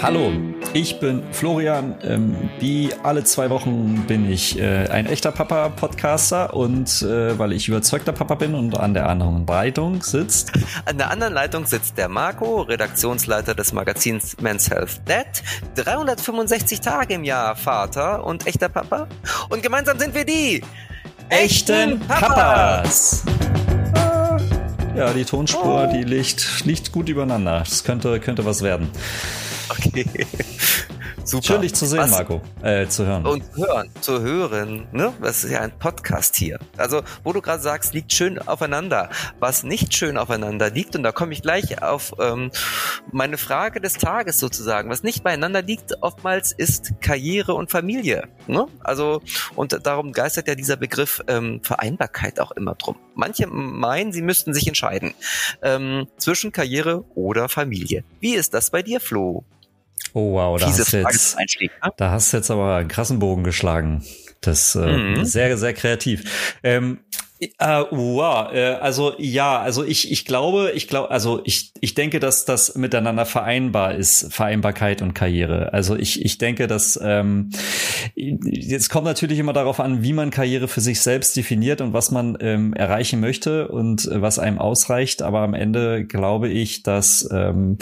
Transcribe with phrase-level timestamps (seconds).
[0.00, 0.30] Hallo,
[0.74, 1.96] ich bin Florian.
[2.02, 7.66] Ähm, wie alle zwei Wochen bin ich äh, ein echter Papa-Podcaster und äh, weil ich
[7.66, 10.52] überzeugter Papa bin und an der anderen Leitung sitzt.
[10.84, 15.42] An der anderen Leitung sitzt der Marco, Redaktionsleiter des Magazins Men's Health Dad.
[15.74, 19.08] 365 Tage im Jahr Vater und echter Papa.
[19.48, 20.62] Und gemeinsam sind wir die
[21.28, 23.24] echten Papas.
[24.96, 27.60] Ja, die Tonspur, die liegt, liegt gut übereinander.
[27.60, 28.90] Das könnte, könnte was werden.
[29.78, 30.26] Okay.
[31.28, 31.44] Super.
[31.44, 32.10] Schön, dich zu sehen, Was?
[32.10, 32.40] Marco.
[32.62, 33.26] Äh, zu hören.
[33.26, 35.12] Und hören, zu hören, ne?
[35.20, 36.58] Das ist ja ein Podcast hier.
[36.78, 39.10] Also, wo du gerade sagst, liegt schön aufeinander.
[39.38, 42.50] Was nicht schön aufeinander liegt, und da komme ich gleich auf ähm,
[43.12, 44.88] meine Frage des Tages sozusagen.
[44.88, 48.28] Was nicht beieinander liegt, oftmals ist Karriere und Familie.
[48.46, 48.64] Ne?
[48.80, 49.20] Also,
[49.54, 52.96] und darum geistert ja dieser Begriff ähm, Vereinbarkeit auch immer drum.
[53.14, 55.12] Manche meinen, sie müssten sich entscheiden
[55.60, 58.04] ähm, zwischen Karriere oder Familie.
[58.20, 59.44] Wie ist das bei dir, Flo?
[60.14, 61.70] Oh wow, da hast, jetzt, ne?
[61.96, 64.04] da hast du jetzt aber einen krassen Bogen geschlagen.
[64.40, 65.24] Das äh, mhm.
[65.24, 66.58] sehr, sehr kreativ.
[66.62, 67.00] Ähm,
[67.40, 72.18] Uh, wow, äh, also ja, also ich, ich glaube, ich glaube, also ich, ich denke,
[72.18, 75.72] dass das miteinander vereinbar ist, Vereinbarkeit und Karriere.
[75.72, 77.50] Also ich, ich denke, dass ähm,
[78.16, 82.10] jetzt kommt natürlich immer darauf an, wie man Karriere für sich selbst definiert und was
[82.10, 85.22] man ähm, erreichen möchte und äh, was einem ausreicht.
[85.22, 87.78] Aber am Ende glaube ich, dass ähm,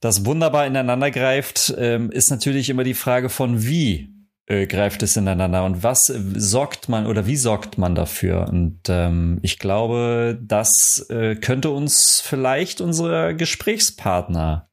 [0.00, 4.11] das wunderbar ineinander greift, ähm, ist natürlich immer die Frage von wie
[4.52, 8.48] äh, greift es ineinander und was sorgt man oder wie sorgt man dafür?
[8.48, 14.68] Und ähm, ich glaube, das äh, könnte uns vielleicht unser Gesprächspartner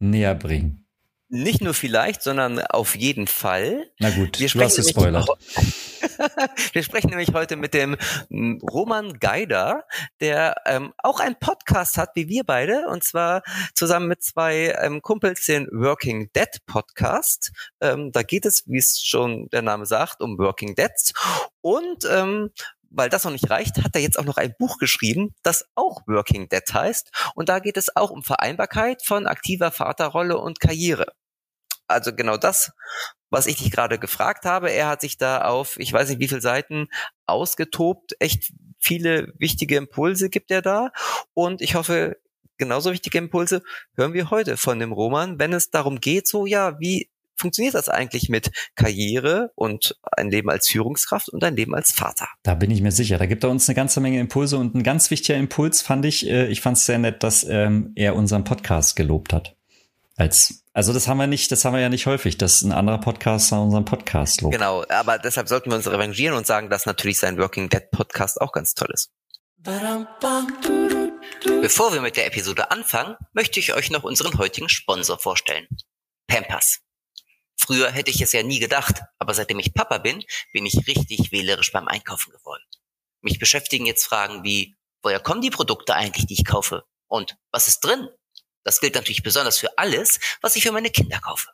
[0.00, 0.86] näher bringen.
[1.28, 3.90] Nicht nur vielleicht, sondern auf jeden Fall.
[3.98, 5.28] Na gut, wir du hast gespoilert.
[6.72, 7.96] wir sprechen nämlich heute mit dem
[8.30, 9.84] hm, Roman Geider,
[10.20, 13.42] der ähm, auch einen Podcast hat, wie wir beide, und zwar
[13.74, 17.52] zusammen mit zwei ähm, Kumpels, den Working Dead Podcast.
[17.80, 21.12] Ähm, da geht es, wie es schon der Name sagt, um Working Deads.
[21.60, 22.50] Und ähm,
[22.90, 26.02] weil das noch nicht reicht, hat er jetzt auch noch ein Buch geschrieben, das auch
[26.06, 27.32] Working Dead heißt.
[27.34, 31.12] Und da geht es auch um Vereinbarkeit von aktiver Vaterrolle und Karriere.
[31.88, 32.72] Also genau das,
[33.36, 34.70] was ich dich gerade gefragt habe.
[34.70, 36.88] Er hat sich da auf, ich weiß nicht wie viele Seiten
[37.26, 38.16] ausgetobt.
[38.18, 40.90] Echt viele wichtige Impulse gibt er da.
[41.34, 42.16] Und ich hoffe,
[42.56, 43.62] genauso wichtige Impulse
[43.94, 47.90] hören wir heute von dem Roman, wenn es darum geht, so ja, wie funktioniert das
[47.90, 52.28] eigentlich mit Karriere und ein Leben als Führungskraft und ein Leben als Vater?
[52.42, 53.18] Da bin ich mir sicher.
[53.18, 56.26] Da gibt er uns eine ganze Menge Impulse und ein ganz wichtiger Impuls fand ich,
[56.26, 59.55] äh, ich fand es sehr nett, dass ähm, er unseren Podcast gelobt hat.
[60.18, 62.98] Als, also das haben wir nicht, das haben wir ja nicht häufig, dass ein anderer
[62.98, 64.54] Podcaster unseren Podcast lobt.
[64.54, 68.40] Genau, aber deshalb sollten wir uns revanchieren und sagen, dass natürlich sein Working Dead Podcast
[68.40, 69.10] auch ganz toll ist.
[71.60, 75.66] Bevor wir mit der Episode anfangen, möchte ich euch noch unseren heutigen Sponsor vorstellen.
[76.26, 76.80] Pampers.
[77.58, 80.22] Früher hätte ich es ja nie gedacht, aber seitdem ich Papa bin,
[80.52, 82.62] bin ich richtig wählerisch beim Einkaufen geworden.
[83.20, 86.84] Mich beschäftigen jetzt Fragen wie, woher kommen die Produkte eigentlich, die ich kaufe?
[87.06, 88.08] Und was ist drin?
[88.66, 91.50] Das gilt natürlich besonders für alles, was ich für meine Kinder kaufe.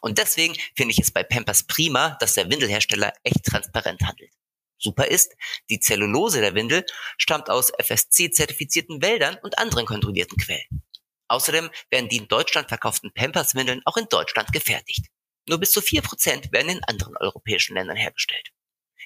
[0.00, 4.32] Und deswegen finde ich es bei Pampers prima, dass der Windelhersteller echt transparent handelt.
[4.78, 5.34] Super ist,
[5.68, 6.86] die Zellulose der Windel
[7.18, 10.82] stammt aus FSC-zertifizierten Wäldern und anderen kontrollierten Quellen.
[11.28, 15.04] Außerdem werden die in Deutschland verkauften Pampers-Windeln auch in Deutschland gefertigt.
[15.46, 18.48] Nur bis zu vier Prozent werden in anderen europäischen Ländern hergestellt.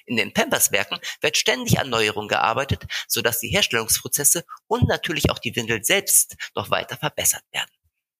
[0.05, 5.55] In den Pampers-Werken wird ständig an Neuerungen gearbeitet, sodass die Herstellungsprozesse und natürlich auch die
[5.55, 7.71] Windel selbst noch weiter verbessert werden.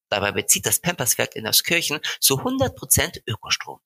[0.08, 3.80] Dabei bezieht das Pampers-Werk in Kirchen zu 100 Prozent Ökostrom.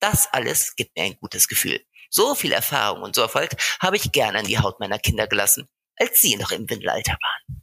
[0.00, 1.84] Das alles gibt mir ein gutes Gefühl.
[2.10, 6.20] So viel Erfahrung und Sorgfalt habe ich gerne an die Haut meiner Kinder gelassen, als
[6.20, 7.62] sie noch im Windelalter waren.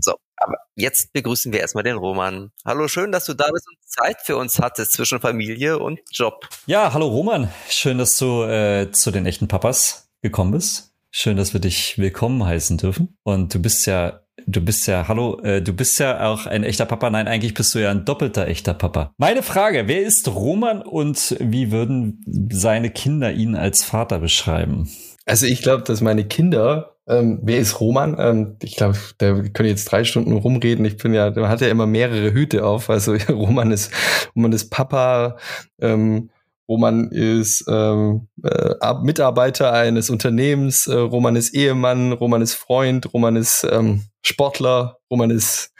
[0.00, 2.50] So, aber jetzt begrüßen wir erstmal den Roman.
[2.64, 6.48] Hallo, schön, dass du da bist und Zeit für uns hattest zwischen Familie und Job.
[6.66, 7.50] Ja, hallo Roman.
[7.68, 10.92] Schön, dass du äh, zu den echten Papas gekommen bist.
[11.10, 13.16] Schön, dass wir dich willkommen heißen dürfen.
[13.22, 16.86] Und du bist ja Du bist ja, hallo, äh, du bist ja auch ein echter
[16.86, 17.10] Papa.
[17.10, 19.12] Nein, eigentlich bist du ja ein doppelter echter Papa.
[19.18, 24.90] Meine Frage, wer ist Roman und wie würden seine Kinder ihn als Vater beschreiben?
[25.26, 28.16] Also ich glaube, dass meine Kinder ähm, wer ist Roman?
[28.18, 30.84] Ähm, ich glaube, der könnte jetzt drei Stunden rumreden.
[30.84, 32.90] Ich bin ja, der hat ja immer mehrere Hüte auf.
[32.90, 33.92] Also Roman ist,
[34.36, 35.36] Roman ist Papa,
[35.80, 36.30] ähm,
[36.72, 43.36] Roman ist ähm, äh, Mitarbeiter eines Unternehmens, äh, Roman ist Ehemann, Roman ist Freund, Roman
[43.36, 45.74] ist ähm, Sportler, Roman ist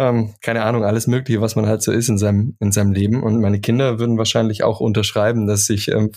[0.00, 3.22] ähm, keine Ahnung, alles Mögliche, was man halt so ist in seinem, in seinem Leben.
[3.22, 6.10] Und meine Kinder würden wahrscheinlich auch unterschreiben, dass ich ähm,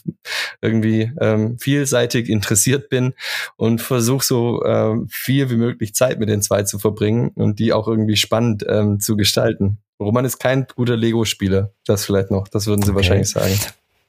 [0.62, 3.14] irgendwie ähm, vielseitig interessiert bin
[3.56, 7.72] und versuche so ähm, viel wie möglich Zeit mit den zwei zu verbringen und die
[7.72, 9.78] auch irgendwie spannend ähm, zu gestalten.
[10.00, 11.72] Roman ist kein guter Lego-Spieler.
[11.86, 12.48] Das vielleicht noch.
[12.48, 12.96] Das würden sie okay.
[12.98, 13.54] wahrscheinlich sagen.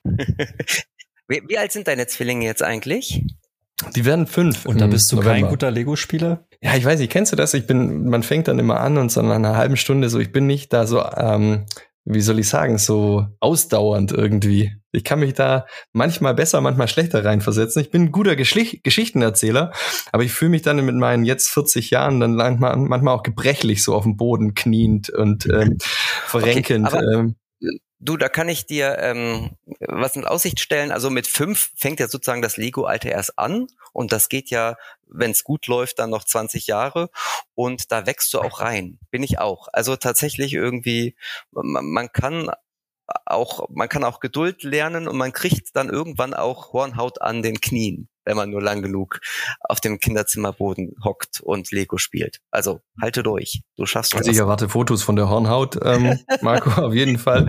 [0.05, 3.23] Wie, wie alt sind deine Zwillinge jetzt eigentlich?
[3.95, 4.67] Die werden fünf.
[4.67, 5.35] Und da bist du November.
[5.35, 6.47] kein guter Lego-Spieler?
[6.61, 7.55] Ja, ich weiß nicht, kennst du das?
[7.55, 10.33] Ich bin, man fängt dann immer an und so nach einer halben Stunde so, ich
[10.33, 11.67] bin nicht da so, ähm,
[12.05, 14.73] wie soll ich sagen, so ausdauernd irgendwie.
[14.91, 17.83] Ich kann mich da manchmal besser, manchmal schlechter reinversetzen.
[17.83, 19.73] Ich bin ein guter Geschlich Geschichtenerzähler,
[20.11, 23.85] aber ich fühle mich dann mit meinen jetzt 40 Jahren dann manchmal, manchmal auch gebrechlich
[23.85, 25.77] so auf dem Boden kniend und ähm,
[26.27, 26.87] verrenkend.
[26.87, 27.37] Okay, ähm,
[28.01, 30.93] Du, da kann ich dir ähm, was in Aussicht stellen.
[30.93, 35.33] Also mit fünf fängt ja sozusagen das Lego-Alter erst an und das geht ja, wenn
[35.33, 37.11] es gut läuft, dann noch 20 Jahre
[37.55, 38.99] und da wächst du auch rein.
[39.11, 39.69] Bin ich auch.
[39.73, 41.17] Also tatsächlich irgendwie,
[41.51, 42.51] man, man kann
[43.27, 47.61] auch, man kann auch Geduld lernen und man kriegt dann irgendwann auch Hornhaut an den
[47.61, 49.21] Knien wenn man nur lang genug
[49.61, 52.41] auf dem Kinderzimmerboden hockt und Lego spielt.
[52.51, 53.63] Also halte durch.
[53.77, 57.49] Du schaffst Also ich erwarte Fotos von der Hornhaut, ähm, Marco, auf jeden Fall.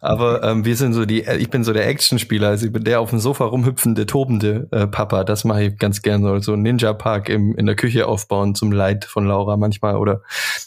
[0.00, 3.00] Aber ähm, wir sind so die, ich bin so der Actionspieler, also ich bin der
[3.00, 5.22] auf dem Sofa rumhüpfende, tobende äh, Papa.
[5.22, 6.42] Das mache ich ganz gerne.
[6.42, 9.96] So ein Ninja Park im, in der Küche aufbauen zum Leid von Laura manchmal.
[9.96, 10.22] Oder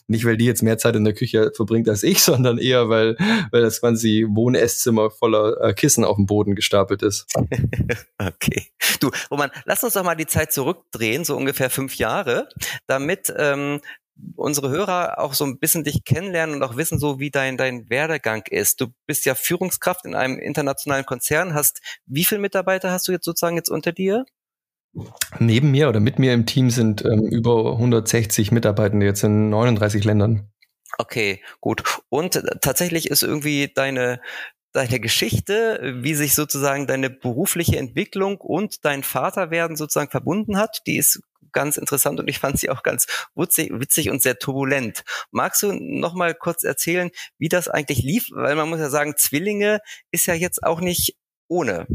[0.07, 3.17] nicht, weil die jetzt mehr Zeit in der Küche verbringt als ich, sondern eher, weil,
[3.51, 7.27] weil das quasi Wohn-Esszimmer voller äh, Kissen auf dem Boden gestapelt ist.
[8.17, 8.67] okay.
[8.99, 12.49] Du, Roman, Stefan, lass uns doch mal die Zeit zurückdrehen, so ungefähr fünf Jahre,
[12.87, 13.81] damit ähm,
[14.35, 17.89] unsere Hörer auch so ein bisschen dich kennenlernen und auch wissen, so wie dein, dein
[17.89, 18.81] Werdegang ist.
[18.81, 23.25] Du bist ja Führungskraft in einem internationalen Konzern, hast, wie viele Mitarbeiter hast du jetzt
[23.25, 24.25] sozusagen jetzt unter dir?
[25.37, 30.03] Neben mir oder mit mir im Team sind ähm, über 160 Mitarbeitende jetzt in 39
[30.03, 30.51] Ländern.
[30.97, 31.83] Okay, gut.
[32.09, 34.19] Und äh, tatsächlich ist irgendwie deine
[34.71, 40.81] deine Geschichte, wie sich sozusagen deine berufliche Entwicklung und dein Vaterwerden sozusagen verbunden hat.
[40.85, 41.21] Die ist
[41.51, 45.03] ganz interessant und ich fand sie auch ganz witzig, witzig und sehr turbulent.
[45.31, 48.27] Magst du noch mal kurz erzählen, wie das eigentlich lief?
[48.31, 49.79] Weil man muss ja sagen, Zwillinge
[50.11, 51.15] ist ja jetzt auch nicht
[51.47, 51.87] ohne.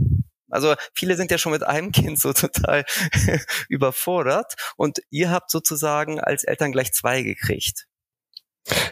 [0.51, 2.85] Also viele sind ja schon mit einem Kind so total
[3.69, 7.87] überfordert und ihr habt sozusagen als Eltern gleich zwei gekriegt.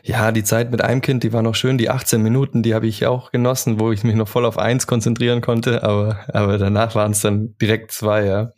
[0.05, 1.79] Ja, die Zeit mit einem Kind, die war noch schön.
[1.79, 4.87] Die 18 Minuten, die habe ich auch genossen, wo ich mich noch voll auf eins
[4.87, 5.83] konzentrieren konnte.
[5.83, 8.27] Aber, aber danach waren es dann direkt zwei.
[8.27, 8.51] Ja.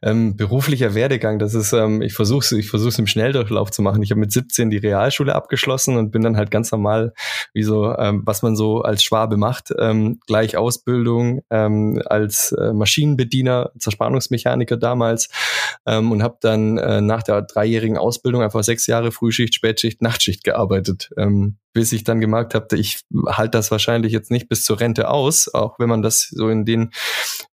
[0.00, 4.02] Ähm, beruflicher Werdegang, das ist, ähm, ich versuche ich versuch's im Schnelldurchlauf zu machen.
[4.02, 7.12] Ich habe mit 17 die Realschule abgeschlossen und bin dann halt ganz normal,
[7.52, 12.72] wie so, ähm, was man so als Schwabe macht, ähm, gleich Ausbildung ähm, als äh,
[12.72, 15.28] Maschinenbediener, Zerspannungsmechaniker damals
[15.86, 20.42] ähm, und habe dann äh, nach der dreijährigen Ausbildung einfach sechs Jahre Frühschicht, Spätschicht, Nachtschicht
[20.44, 24.64] gearbeitet gearbeitet, ähm, bis ich dann gemerkt habe, ich halte das wahrscheinlich jetzt nicht bis
[24.64, 26.90] zur Rente aus, auch wenn man das so in den,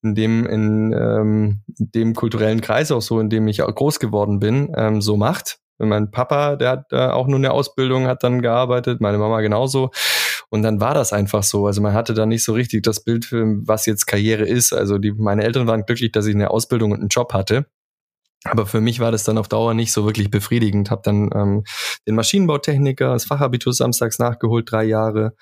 [0.01, 4.39] in dem, in ähm, dem kulturellen Kreis auch so, in dem ich auch groß geworden
[4.39, 5.59] bin, ähm, so macht.
[5.81, 9.91] Mein Papa, der hat äh, auch nur eine Ausbildung, hat dann gearbeitet, meine Mama genauso.
[10.49, 11.67] Und dann war das einfach so.
[11.67, 14.73] Also man hatte da nicht so richtig das Bild, für was jetzt Karriere ist.
[14.73, 17.65] Also die, meine Eltern waren glücklich, dass ich eine Ausbildung und einen Job hatte.
[18.45, 20.91] Aber für mich war das dann auf Dauer nicht so wirklich befriedigend.
[20.91, 21.63] Habe dann ähm,
[22.07, 25.33] den Maschinenbautechniker, das Fachabitur samstags nachgeholt, drei Jahre.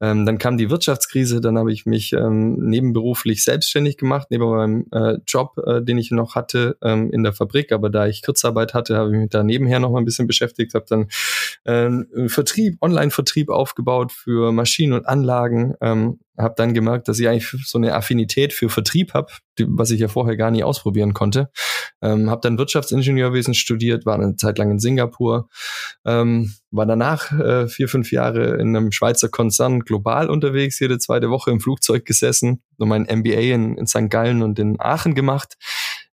[0.00, 4.86] Ähm, dann kam die Wirtschaftskrise, dann habe ich mich ähm, nebenberuflich selbstständig gemacht, neben meinem
[4.92, 7.72] äh, Job, äh, den ich noch hatte ähm, in der Fabrik.
[7.72, 10.74] Aber da ich Kurzarbeit hatte, habe ich mich da nebenher noch mal ein bisschen beschäftigt,
[10.74, 11.08] habe dann
[11.64, 11.90] äh,
[12.28, 15.74] Vertrieb, Online-Vertrieb aufgebaut für Maschinen und Anlagen.
[15.80, 19.32] Ähm, habe dann gemerkt, dass ich eigentlich so eine Affinität für Vertrieb habe,
[19.66, 21.50] was ich ja vorher gar nie ausprobieren konnte.
[22.00, 25.48] Ähm, habe dann Wirtschaftsingenieurwesen studiert, war eine Zeit lang in Singapur,
[26.04, 31.28] ähm, war danach äh, vier, fünf Jahre in einem Schweizer Konzern global unterwegs, jede zweite
[31.30, 34.08] Woche im Flugzeug gesessen, und mein MBA in, in St.
[34.08, 35.56] Gallen und in Aachen gemacht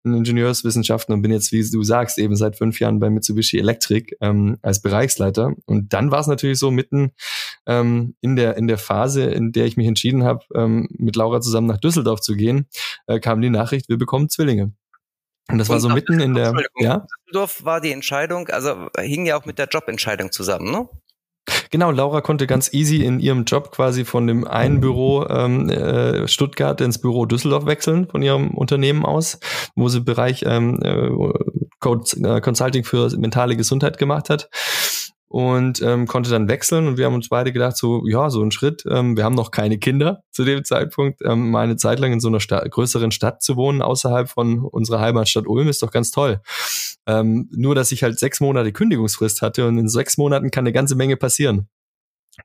[0.04, 4.16] in Ingenieurswissenschaften und bin jetzt, wie du sagst, eben seit fünf Jahren bei Mitsubishi Electric
[4.20, 5.54] ähm, als Bereichsleiter.
[5.66, 7.12] Und dann war es natürlich so mitten
[7.66, 11.40] ähm, in der in der Phase, in der ich mich entschieden habe, ähm, mit Laura
[11.40, 12.66] zusammen nach Düsseldorf zu gehen,
[13.06, 14.72] äh, kam die Nachricht, wir bekommen Zwillinge.
[15.50, 16.54] Und das und war so mitten in der.
[16.78, 17.06] Ja?
[17.26, 20.88] Düsseldorf war die Entscheidung, also hing ja auch mit der Jobentscheidung zusammen, ne?
[21.74, 26.28] Genau, Laura konnte ganz easy in ihrem Job quasi von dem einen Büro ähm, äh,
[26.28, 29.40] Stuttgart ins Büro Düsseldorf wechseln, von ihrem Unternehmen aus,
[29.74, 34.48] wo sie Bereich ähm, äh, äh Consulting für mentale Gesundheit gemacht hat
[35.34, 38.52] und ähm, konnte dann wechseln und wir haben uns beide gedacht, so, ja, so ein
[38.52, 42.12] Schritt, ähm, wir haben noch keine Kinder zu dem Zeitpunkt, ähm, mal eine Zeit lang
[42.12, 45.90] in so einer Sta größeren Stadt zu wohnen, außerhalb von unserer Heimatstadt Ulm, ist doch
[45.90, 46.40] ganz toll.
[47.08, 50.72] Ähm, nur, dass ich halt sechs Monate Kündigungsfrist hatte und in sechs Monaten kann eine
[50.72, 51.68] ganze Menge passieren.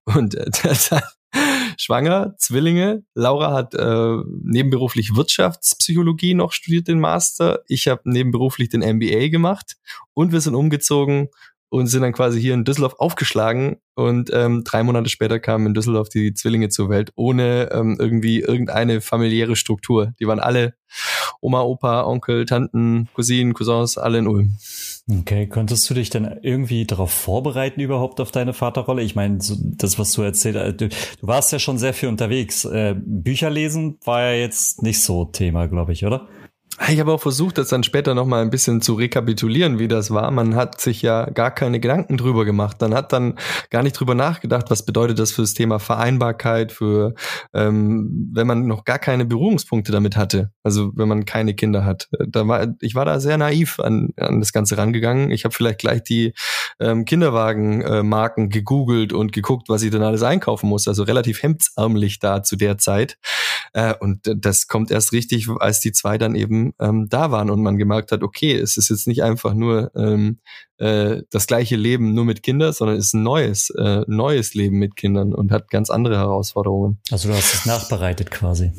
[0.05, 0.49] Und äh,
[1.77, 3.03] schwanger, Zwillinge.
[3.13, 7.61] Laura hat äh, nebenberuflich Wirtschaftspsychologie noch studiert, den Master.
[7.67, 9.75] Ich habe nebenberuflich den MBA gemacht
[10.15, 11.29] und wir sind umgezogen
[11.69, 15.73] und sind dann quasi hier in Düsseldorf aufgeschlagen und ähm, drei Monate später kamen in
[15.73, 20.13] Düsseldorf die Zwillinge zur Welt, ohne ähm, irgendwie irgendeine familiäre Struktur.
[20.19, 20.73] Die waren alle
[21.41, 24.57] Oma, Opa, Onkel, Tanten, Cousinen, Cousins, alle in Ulm.
[25.09, 29.01] Okay, konntest du dich denn irgendwie darauf vorbereiten überhaupt auf deine Vaterrolle?
[29.01, 32.09] Ich meine, so, das, was du erzählt hast, du, du, warst ja schon sehr viel
[32.09, 32.65] unterwegs.
[32.65, 36.27] Äh, Bücher lesen war ja jetzt nicht so Thema, glaube ich, oder?
[36.87, 40.31] Ich habe auch versucht, das dann später nochmal ein bisschen zu rekapitulieren, wie das war.
[40.31, 42.79] Man hat sich ja gar keine Gedanken drüber gemacht.
[42.79, 43.37] Man hat dann
[43.69, 47.15] gar nicht drüber nachgedacht, was bedeutet das für das Thema Vereinbarkeit, für
[47.53, 50.51] ähm, wenn man noch gar keine Berührungspunkte damit hatte.
[50.63, 52.07] Also wenn man keine Kinder hat.
[52.27, 55.31] Da war, ich war da sehr naiv an, an das Ganze rangegangen.
[55.31, 56.33] Ich habe vielleicht gleich die
[56.79, 60.87] ähm, Kinderwagenmarken äh, gegoogelt und geguckt, was ich dann alles einkaufen muss.
[60.87, 63.17] Also relativ hemdsärmlich da zu der Zeit.
[63.73, 67.61] Äh, und das kommt erst richtig, als die zwei dann eben ähm, da waren und
[67.61, 70.39] man gemerkt hat, okay, es ist jetzt nicht einfach nur ähm,
[70.77, 74.77] äh, das gleiche Leben nur mit Kindern, sondern es ist ein neues, äh, neues Leben
[74.79, 76.99] mit Kindern und hat ganz andere Herausforderungen.
[77.11, 78.71] Also du hast es nachbereitet quasi.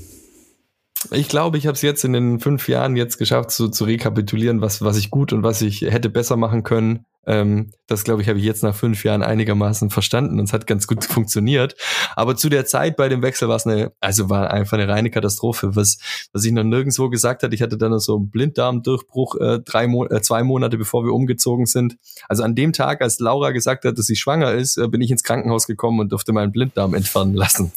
[1.13, 4.61] Ich glaube, ich habe es jetzt in den fünf Jahren jetzt geschafft, so zu rekapitulieren,
[4.61, 7.07] was, was ich gut und was ich hätte besser machen können.
[7.27, 10.67] Ähm, das, glaube ich, habe ich jetzt nach fünf Jahren einigermaßen verstanden und es hat
[10.67, 11.77] ganz gut funktioniert.
[12.17, 15.11] Aber zu der Zeit bei dem Wechsel war es eine, also war einfach eine reine
[15.11, 15.77] Katastrophe.
[15.77, 15.99] Was,
[16.33, 20.07] was ich noch nirgendwo gesagt hatte, ich hatte dann so einen Blinddarmdurchbruch äh, drei Mo
[20.07, 21.97] äh, zwei Monate bevor wir umgezogen sind.
[22.29, 25.11] Also an dem Tag, als Laura gesagt hat, dass sie schwanger ist, äh, bin ich
[25.11, 27.73] ins Krankenhaus gekommen und durfte meinen Blinddarm entfernen lassen.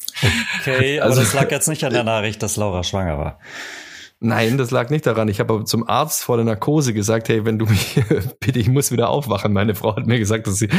[0.60, 3.38] Okay, aber also, das lag jetzt nicht an der Nachricht, dass Laura schwanger war.
[4.26, 5.28] Nein, das lag nicht daran.
[5.28, 8.02] Ich habe zum Arzt vor der Narkose gesagt, hey, wenn du mich,
[8.40, 9.52] bitte, ich muss wieder aufwachen.
[9.52, 10.70] Meine Frau hat mir gesagt, dass sie,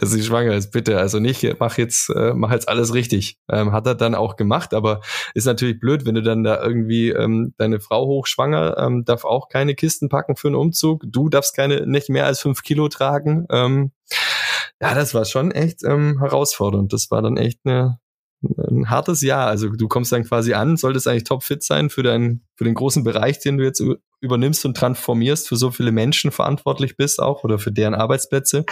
[0.00, 0.72] dass sie schwanger ist.
[0.72, 3.38] Bitte, also nicht, mach jetzt, äh, mach jetzt alles richtig.
[3.48, 5.00] Ähm, hat er dann auch gemacht, aber
[5.34, 9.48] ist natürlich blöd, wenn du dann da irgendwie ähm, deine Frau hochschwanger, ähm, darf auch
[9.48, 11.04] keine Kisten packen für einen Umzug.
[11.06, 13.46] Du darfst keine, nicht mehr als fünf Kilo tragen.
[13.52, 13.92] Ähm,
[14.82, 16.92] ja, das war schon echt ähm, herausfordernd.
[16.92, 18.00] Das war dann echt eine,
[18.42, 19.48] ein hartes Jahr.
[19.48, 23.04] Also du kommst dann quasi an, solltest eigentlich topfit sein für deinen, für den großen
[23.04, 23.82] Bereich, den du jetzt
[24.20, 28.64] übernimmst und transformierst, für so viele Menschen verantwortlich bist auch oder für deren Arbeitsplätze.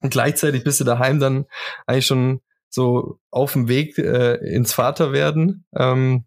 [0.00, 1.46] Und gleichzeitig bist du daheim dann
[1.86, 5.64] eigentlich schon so auf dem Weg äh, ins Vaterwerden.
[5.74, 6.24] Ähm,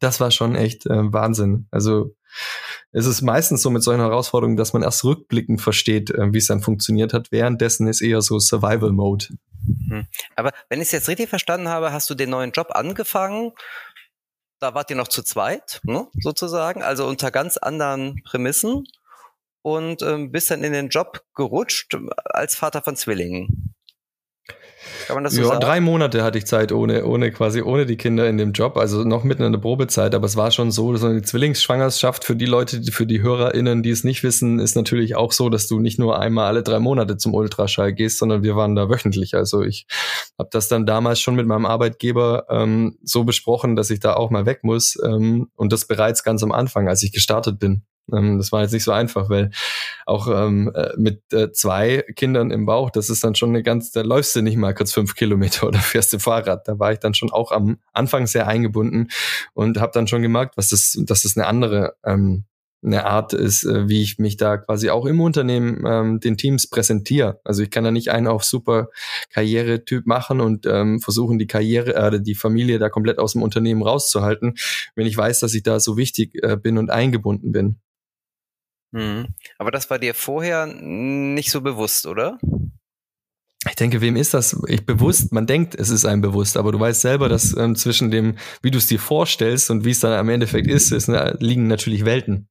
[0.00, 1.66] das war schon echt äh, Wahnsinn.
[1.70, 2.14] Also
[2.92, 6.46] es ist meistens so mit solchen Herausforderungen, dass man erst rückblickend versteht, äh, wie es
[6.46, 7.32] dann funktioniert hat.
[7.32, 9.26] Währenddessen ist eher so Survival Mode.
[9.88, 10.06] Hm.
[10.36, 13.52] Aber wenn ich es jetzt richtig verstanden habe, hast du den neuen Job angefangen.
[14.60, 18.84] Da wart ihr noch zu zweit, ne, sozusagen, also unter ganz anderen Prämissen
[19.62, 23.74] und ähm, bist dann in den Job gerutscht als Vater von Zwillingen.
[25.06, 25.60] Kann man das so ja, sagen?
[25.60, 29.04] drei Monate hatte ich Zeit ohne, ohne quasi ohne die Kinder in dem Job, also
[29.04, 32.46] noch mitten in der Probezeit, aber es war schon so, so eine Zwillingsschwangerschaft für die
[32.46, 35.98] Leute, für die HörerInnen, die es nicht wissen, ist natürlich auch so, dass du nicht
[35.98, 39.34] nur einmal alle drei Monate zum Ultraschall gehst, sondern wir waren da wöchentlich.
[39.34, 39.86] Also ich
[40.38, 44.30] habe das dann damals schon mit meinem Arbeitgeber ähm, so besprochen, dass ich da auch
[44.30, 47.82] mal weg muss ähm, und das bereits ganz am Anfang, als ich gestartet bin.
[48.12, 49.50] Ähm, das war jetzt nicht so einfach, weil
[50.06, 53.90] auch ähm, äh, mit äh, zwei Kindern im Bauch, das ist dann schon eine ganz,
[53.92, 56.66] da läufst du nicht mal kurz fünf Kilometer oder fährst du Fahrrad.
[56.66, 59.08] Da war ich dann schon auch am Anfang sehr eingebunden
[59.54, 62.44] und habe dann schon gemerkt, was das, dass das eine andere ähm,
[62.84, 66.68] eine Art ist, äh, wie ich mich da quasi auch im Unternehmen ähm, den Teams
[66.68, 67.40] präsentiere.
[67.44, 68.88] Also ich kann da nicht einen auf super
[69.30, 73.82] Karrieretyp machen und ähm, versuchen, die Karriere, äh, die Familie da komplett aus dem Unternehmen
[73.82, 74.54] rauszuhalten,
[74.96, 77.78] wenn ich weiß, dass ich da so wichtig äh, bin und eingebunden bin.
[78.92, 79.28] Mhm.
[79.58, 82.38] Aber das war dir vorher nicht so bewusst, oder?
[83.68, 85.32] Ich denke, wem ist das ich bewusst?
[85.32, 88.70] Man denkt, es ist einem bewusst, aber du weißt selber, dass ähm, zwischen dem, wie
[88.70, 92.04] du es dir vorstellst und wie es dann am Endeffekt ist, ist ne, liegen natürlich
[92.04, 92.48] Welten.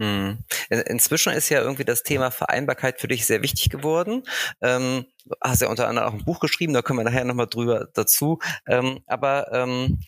[0.00, 0.38] Hm.
[0.70, 4.24] Inzwischen ist ja irgendwie das Thema Vereinbarkeit für dich sehr wichtig geworden.
[4.62, 5.04] Ähm,
[5.42, 8.38] hast ja unter anderem auch ein Buch geschrieben, da kommen wir nachher nochmal drüber dazu.
[8.66, 10.00] Ähm, aber ähm,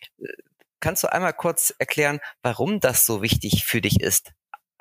[0.81, 4.33] kannst du einmal kurz erklären, warum das so wichtig für dich ist?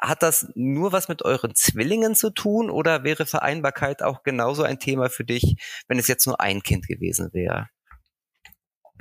[0.02, 4.80] Hat das nur was mit euren Zwillingen zu tun oder wäre Vereinbarkeit auch genauso ein
[4.80, 5.56] Thema für dich,
[5.88, 7.70] wenn es jetzt nur ein Kind gewesen wäre?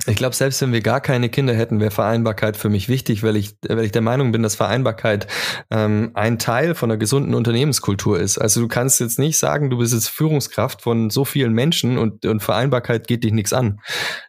[0.05, 3.37] Ich glaube, selbst wenn wir gar keine Kinder hätten, wäre Vereinbarkeit für mich wichtig, weil
[3.37, 5.27] ich, weil ich der Meinung bin, dass Vereinbarkeit
[5.71, 8.37] ähm, ein Teil von einer gesunden Unternehmenskultur ist.
[8.37, 12.25] Also du kannst jetzt nicht sagen, du bist jetzt Führungskraft von so vielen Menschen und,
[12.25, 13.79] und Vereinbarkeit geht dich nichts an.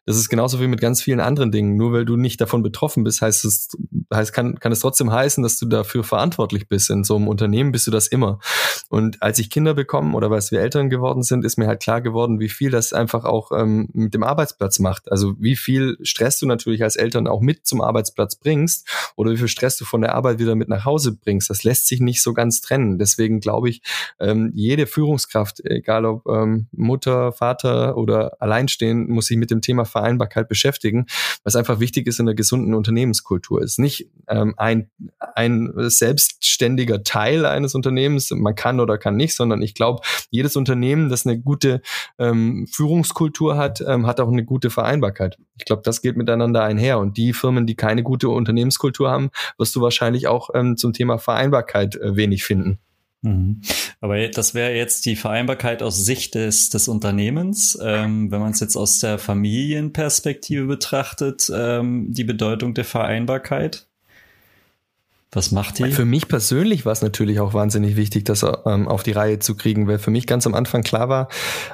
[0.07, 1.77] Das ist genauso wie mit ganz vielen anderen Dingen.
[1.77, 3.71] Nur weil du nicht davon betroffen bist, heißt es,
[4.13, 6.89] heißt, kann, kann es trotzdem heißen, dass du dafür verantwortlich bist.
[6.91, 8.39] In so einem Unternehmen bist du das immer.
[8.91, 12.01] Und als ich Kinder bekommen oder als wir Eltern geworden sind, ist mir halt klar
[12.01, 15.11] geworden, wie viel das einfach auch ähm, mit dem Arbeitsplatz macht.
[15.11, 19.31] Also wie wie viel Stress du natürlich als Eltern auch mit zum Arbeitsplatz bringst oder
[19.31, 22.01] wie viel Stress du von der Arbeit wieder mit nach Hause bringst, das lässt sich
[22.01, 22.99] nicht so ganz trennen.
[22.99, 23.81] Deswegen glaube ich,
[24.19, 29.85] ähm, jede Führungskraft, egal ob ähm, Mutter, Vater oder alleinstehend, muss sich mit dem Thema
[29.85, 31.07] Vereinbarkeit beschäftigen,
[31.45, 33.63] was einfach wichtig ist in einer gesunden Unternehmenskultur.
[33.63, 34.91] Ist nicht ähm, ein,
[35.37, 41.11] ein selbstständiger Teil eines Unternehmens, man kann oder kann nicht, sondern ich glaube, jedes Unternehmen,
[41.11, 41.81] das eine gute
[42.19, 45.39] ähm, Führungskultur hat, ähm, hat auch eine gute Vereinbarkeit.
[45.59, 46.99] Ich glaube, das geht miteinander einher.
[46.99, 51.19] Und die Firmen, die keine gute Unternehmenskultur haben, wirst du wahrscheinlich auch ähm, zum Thema
[51.19, 52.79] Vereinbarkeit äh, wenig finden.
[53.23, 53.63] Mhm.
[54.01, 57.79] Aber das wäre jetzt die Vereinbarkeit aus Sicht des, des Unternehmens.
[57.83, 63.87] Ähm, wenn man es jetzt aus der Familienperspektive betrachtet, ähm, die Bedeutung der Vereinbarkeit.
[65.35, 65.91] Was macht die?
[65.91, 69.57] Für mich persönlich war es natürlich auch wahnsinnig wichtig, das ähm, auf die Reihe zu
[69.57, 71.29] kriegen, weil für mich ganz am Anfang klar war,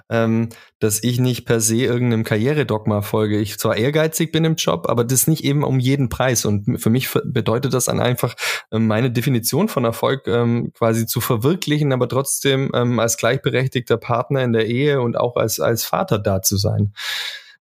[0.08, 0.48] ähm,
[0.78, 3.38] dass ich nicht per se irgendeinem Karrieredogma folge.
[3.38, 6.46] Ich zwar ehrgeizig bin im Job, aber das nicht eben um jeden Preis.
[6.46, 8.34] Und für mich bedeutet das dann einfach,
[8.72, 14.42] ähm, meine Definition von Erfolg ähm, quasi zu verwirklichen, aber trotzdem ähm, als gleichberechtigter Partner
[14.42, 16.94] in der Ehe und auch als, als Vater da zu sein.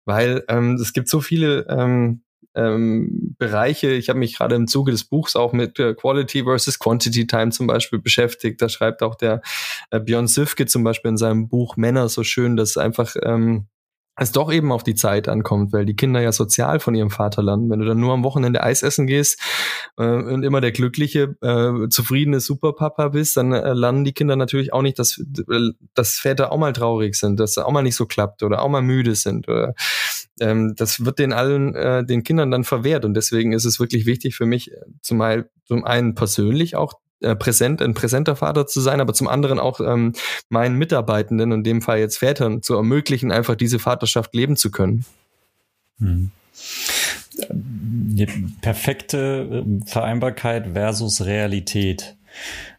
[0.06, 1.65] Weil ähm, es gibt so viele
[2.56, 3.91] ähm, Bereiche.
[3.91, 7.50] Ich habe mich gerade im Zuge des Buchs auch mit äh, Quality versus Quantity Time
[7.51, 8.62] zum Beispiel beschäftigt.
[8.62, 9.41] Da schreibt auch der
[9.91, 13.68] äh, Björn Süfke zum Beispiel in seinem Buch Männer so schön, dass einfach ähm,
[14.22, 17.41] es doch eben auf die Zeit ankommt, weil die Kinder ja sozial von ihrem Vater
[17.41, 17.70] lernen.
[17.70, 19.41] Wenn du dann nur am Wochenende Eis essen gehst
[19.98, 24.74] äh, und immer der glückliche, äh, zufriedene Superpapa bist, dann äh, lernen die Kinder natürlich
[24.74, 25.22] auch nicht, dass,
[25.94, 28.82] dass Väter auch mal traurig sind, dass auch mal nicht so klappt oder auch mal
[28.82, 29.48] müde sind.
[29.48, 29.74] Oder,
[30.39, 33.05] ähm, das wird den allen, äh, den Kindern dann verwehrt.
[33.05, 37.81] Und deswegen ist es wirklich wichtig für mich, zumal zum einen persönlich auch äh, präsent,
[37.81, 40.13] ein präsenter Vater zu sein, aber zum anderen auch ähm,
[40.48, 45.05] meinen Mitarbeitenden, in dem Fall jetzt Vätern, zu ermöglichen, einfach diese Vaterschaft leben zu können.
[46.00, 46.31] Hm.
[48.62, 52.15] Perfekte Vereinbarkeit versus Realität.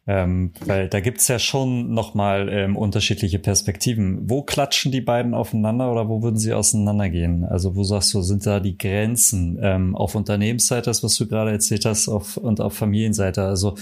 [0.06, 4.28] Ähm, weil da gibt's ja schon nochmal ähm, unterschiedliche Perspektiven.
[4.28, 7.44] Wo klatschen die beiden aufeinander oder wo würden sie auseinandergehen?
[7.44, 11.52] Also wo sagst du, sind da die Grenzen ähm, auf Unternehmensseite, das was du gerade
[11.52, 13.44] erzählt hast, auf, und auf Familienseite?
[13.44, 13.76] Also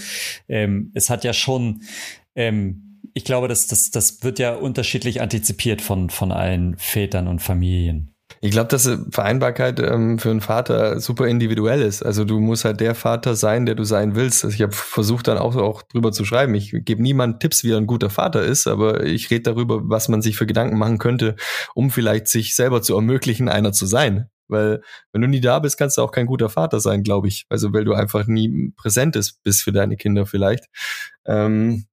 [0.47, 1.81] ähm, es hat ja schon
[2.35, 7.41] ähm, ich glaube, das, das, das wird ja unterschiedlich antizipiert von, von allen Vätern und
[7.41, 8.13] Familien.
[8.41, 12.03] Ich glaube, dass Vereinbarkeit ähm, für einen Vater super individuell ist.
[12.03, 14.45] Also du musst halt der Vater sein, der du sein willst.
[14.45, 16.53] Also ich habe versucht dann auch, auch drüber zu schreiben.
[16.55, 20.07] Ich gebe niemand Tipps, wie er ein guter Vater ist, aber ich rede darüber, was
[20.07, 21.35] man sich für Gedanken machen könnte,
[21.75, 24.29] um vielleicht sich selber zu ermöglichen, einer zu sein.
[24.47, 27.45] Weil wenn du nie da bist, kannst du auch kein guter Vater sein, glaube ich.
[27.49, 30.65] Also weil du einfach nie präsent bist für deine Kinder vielleicht.
[31.25, 31.85] Ähm,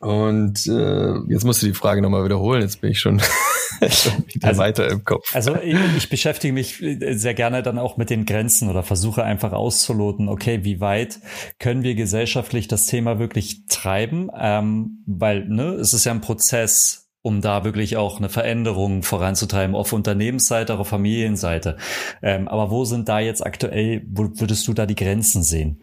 [0.00, 2.62] und äh, jetzt musst du die Frage nochmal wiederholen.
[2.62, 3.20] Jetzt bin ich schon
[4.26, 5.34] wieder also, weiter im Kopf.
[5.34, 9.52] Also ich, ich, beschäftige mich sehr gerne dann auch mit den Grenzen oder versuche einfach
[9.52, 11.20] auszuloten, okay, wie weit
[11.58, 14.30] können wir gesellschaftlich das Thema wirklich treiben?
[14.38, 19.74] Ähm, weil ne, es ist ja ein Prozess, um da wirklich auch eine Veränderung voranzutreiben,
[19.74, 21.76] auf Unternehmensseite, auch auf Familienseite.
[22.22, 25.80] Ähm, aber wo sind da jetzt aktuell, wo würdest du da die Grenzen sehen?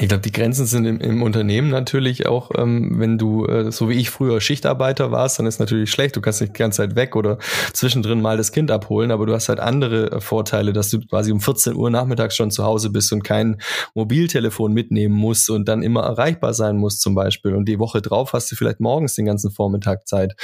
[0.00, 3.88] Ich glaube, die Grenzen sind im, im Unternehmen natürlich auch, ähm, wenn du, äh, so
[3.88, 6.96] wie ich früher Schichtarbeiter warst, dann ist natürlich schlecht, du kannst nicht die ganze Zeit
[6.96, 7.38] weg oder
[7.72, 11.30] zwischendrin mal das Kind abholen, aber du hast halt andere äh, Vorteile, dass du quasi
[11.30, 13.58] um 14 Uhr nachmittags schon zu Hause bist und kein
[13.94, 17.54] Mobiltelefon mitnehmen musst und dann immer erreichbar sein musst zum Beispiel.
[17.54, 20.34] Und die Woche drauf hast du vielleicht morgens den ganzen Vormittag Zeit.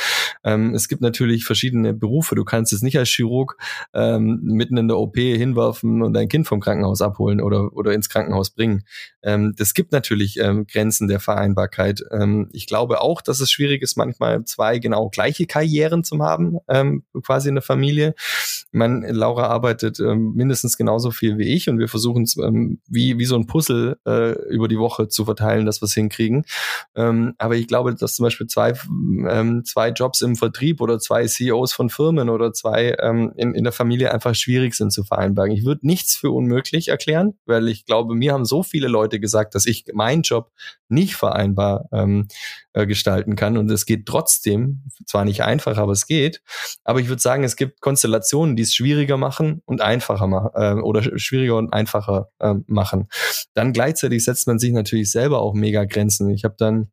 [0.44, 2.36] Ähm, es gibt natürlich verschiedene Berufe.
[2.36, 3.56] Du kannst es nicht als Chirurg
[3.92, 8.08] ähm, mitten in der OP hinwerfen und dein Kind vom Krankenhaus abholen oder, oder ins
[8.08, 8.84] Krankenhaus bringen.
[9.32, 12.04] Ähm, das gibt natürlich ähm, Grenzen der Vereinbarkeit.
[12.10, 16.58] Ähm, ich glaube auch, dass es schwierig ist, manchmal zwei genau gleiche Karrieren zu haben,
[16.68, 18.14] ähm, quasi in der Familie.
[18.72, 23.18] Meine, Laura arbeitet ähm, mindestens genauso viel wie ich und wir versuchen es ähm, wie,
[23.18, 26.44] wie so ein Puzzle äh, über die Woche zu verteilen, dass wir es hinkriegen.
[26.94, 28.74] Ähm, aber ich glaube, dass zum Beispiel zwei,
[29.28, 33.64] ähm, zwei Jobs im Vertrieb oder zwei CEOs von Firmen oder zwei ähm, in, in
[33.64, 35.50] der Familie einfach schwierig sind zu vereinbaren.
[35.50, 39.54] Ich würde nichts für unmöglich erklären, weil ich glaube, mir haben so viele Leute gesagt,
[39.54, 40.52] dass ich meinen Job
[40.90, 42.28] nicht vereinbar ähm,
[42.74, 43.56] äh, gestalten kann.
[43.56, 46.42] Und es geht trotzdem, zwar nicht einfach, aber es geht.
[46.84, 50.80] Aber ich würde sagen, es gibt Konstellationen, die es schwieriger machen und einfacher machen äh,
[50.82, 53.08] oder schwieriger und einfacher äh, machen.
[53.54, 56.28] Dann gleichzeitig setzt man sich natürlich selber auch mega Grenzen.
[56.28, 56.90] Ich habe dann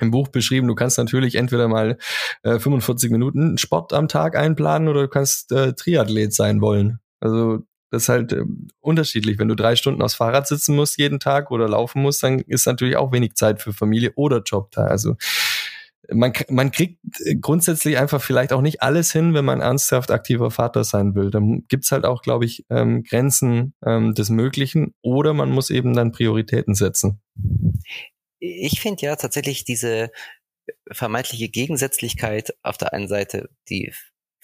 [0.00, 1.98] im Buch beschrieben, du kannst natürlich entweder mal
[2.42, 7.00] äh, 45 Minuten Sport am Tag einplanen oder du kannst äh, Triathlet sein wollen.
[7.20, 8.42] Also das ist halt äh,
[8.80, 9.38] unterschiedlich.
[9.38, 12.66] Wenn du drei Stunden aufs Fahrrad sitzen musst jeden Tag oder laufen musst, dann ist
[12.66, 14.84] natürlich auch wenig Zeit für Familie oder Job da.
[14.86, 15.16] Also
[16.12, 17.00] man, man kriegt
[17.40, 21.30] grundsätzlich einfach vielleicht auch nicht alles hin, wenn man ernsthaft aktiver Vater sein will.
[21.30, 25.94] Dann gibt's halt auch, glaube ich, ähm, Grenzen ähm, des Möglichen oder man muss eben
[25.94, 27.20] dann Prioritäten setzen.
[28.38, 30.10] Ich finde ja tatsächlich diese
[30.90, 33.92] vermeintliche Gegensätzlichkeit auf der einen Seite die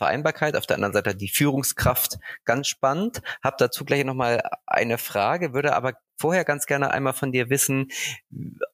[0.03, 3.23] Vereinbarkeit, auf der anderen Seite die Führungskraft ganz spannend.
[3.41, 7.87] Hab dazu gleich nochmal eine Frage, würde aber vorher ganz gerne einmal von dir wissen,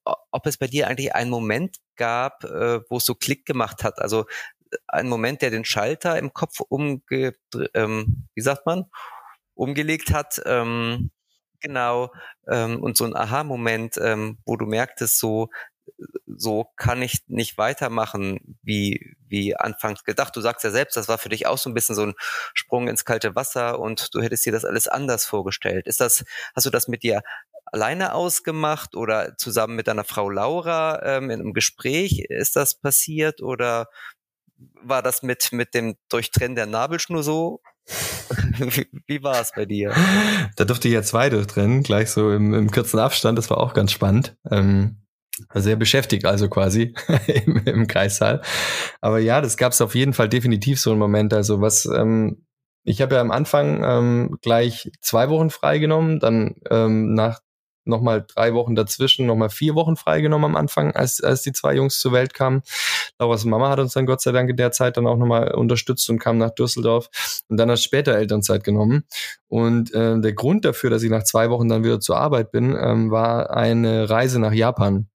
[0.04, 3.98] ob es bei dir eigentlich einen Moment gab, äh, wo es so Klick gemacht hat.
[4.00, 4.22] Also
[4.70, 7.34] äh, ein Moment, der den Schalter im Kopf umge,
[7.74, 8.86] ähm, wie sagt man,
[9.52, 10.40] umgelegt hat.
[10.46, 11.10] Ähm,
[11.60, 12.10] genau.
[12.46, 15.50] Ähm, und so ein Aha-Moment, ähm, wo du merktest, so,
[16.26, 20.36] so kann ich nicht weitermachen, wie, wie anfangs gedacht.
[20.36, 22.14] Du sagst ja selbst, das war für dich auch so ein bisschen so ein
[22.54, 25.86] Sprung ins kalte Wasser und du hättest dir das alles anders vorgestellt.
[25.86, 26.24] Ist das,
[26.54, 27.22] hast du das mit dir
[27.66, 33.42] alleine ausgemacht oder zusammen mit deiner Frau Laura ähm, in einem Gespräch ist das passiert
[33.42, 33.88] oder
[34.82, 37.60] war das mit, mit dem Durchtrennen der Nabelschnur so?
[39.06, 39.94] wie, war es bei dir?
[40.56, 43.38] Da durfte ich ja zwei durchtrennen, gleich so im, im kurzen Abstand.
[43.38, 44.36] Das war auch ganz spannend.
[44.50, 45.02] Ähm,
[45.54, 46.94] sehr beschäftigt also quasi
[47.26, 48.42] im, im Kreissaal.
[49.00, 51.34] Aber ja, das gab es auf jeden Fall definitiv so einen Moment.
[51.34, 52.44] Also was ähm,
[52.84, 57.40] ich habe ja am Anfang ähm, gleich zwei Wochen freigenommen, dann ähm, nach
[57.88, 61.98] nochmal drei Wochen dazwischen, nochmal vier Wochen freigenommen am Anfang, als, als die zwei Jungs
[62.00, 62.62] zur Welt kamen.
[63.18, 66.08] Lauras Mama hat uns dann Gott sei Dank in der Zeit dann auch nochmal unterstützt
[66.10, 67.08] und kam nach Düsseldorf
[67.48, 69.04] und dann hat später Elternzeit genommen.
[69.48, 72.76] Und äh, der Grund dafür, dass ich nach zwei Wochen dann wieder zur Arbeit bin,
[72.78, 75.08] ähm, war eine Reise nach Japan.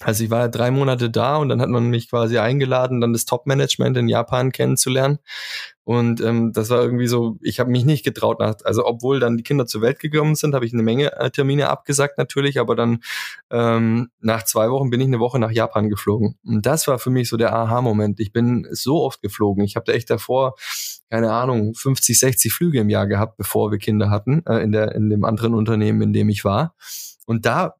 [0.00, 3.24] Also ich war drei Monate da und dann hat man mich quasi eingeladen, dann das
[3.24, 5.20] Top-Management in Japan kennenzulernen.
[5.84, 9.38] Und ähm, das war irgendwie so, ich habe mich nicht getraut, nach, also obwohl dann
[9.38, 12.74] die Kinder zur Welt gekommen sind, habe ich eine Menge äh, Termine abgesagt natürlich, aber
[12.74, 12.98] dann
[13.50, 16.36] ähm, nach zwei Wochen bin ich eine Woche nach Japan geflogen.
[16.44, 18.20] Und das war für mich so der Aha-Moment.
[18.20, 19.64] Ich bin so oft geflogen.
[19.64, 20.56] Ich habe da echt davor,
[21.08, 24.94] keine Ahnung, 50, 60 Flüge im Jahr gehabt, bevor wir Kinder hatten, äh, in, der,
[24.94, 26.74] in dem anderen Unternehmen, in dem ich war.
[27.26, 27.76] Und da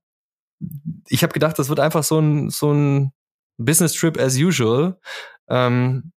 [1.09, 3.13] ich habe gedacht, das wird einfach so ein, so ein
[3.59, 4.99] Business Trip as usual.
[5.49, 6.13] Ähm,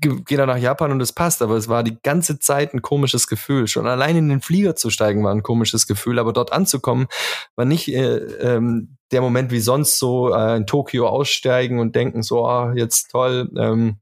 [0.00, 3.26] gehe da nach Japan und es passt, aber es war die ganze Zeit ein komisches
[3.26, 3.66] Gefühl.
[3.66, 7.06] Schon allein in den Flieger zu steigen war ein komisches Gefühl, aber dort anzukommen
[7.56, 12.22] war nicht äh, ähm, der Moment wie sonst so äh, in Tokio aussteigen und denken
[12.22, 13.98] so, ah, jetzt toll, ähm,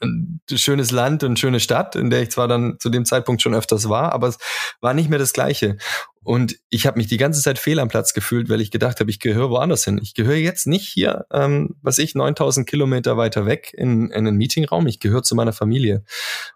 [0.00, 3.54] ein schönes Land und schöne Stadt, in der ich zwar dann zu dem Zeitpunkt schon
[3.54, 4.38] öfters war, aber es
[4.80, 5.76] war nicht mehr das Gleiche.
[6.22, 9.10] Und ich habe mich die ganze Zeit fehl am Platz gefühlt, weil ich gedacht habe,
[9.10, 10.00] ich gehöre woanders hin.
[10.02, 14.36] Ich gehöre jetzt nicht hier, ähm, was ich, 9000 Kilometer weiter weg in, in einen
[14.36, 14.86] Meetingraum.
[14.86, 16.02] Ich gehöre zu meiner Familie.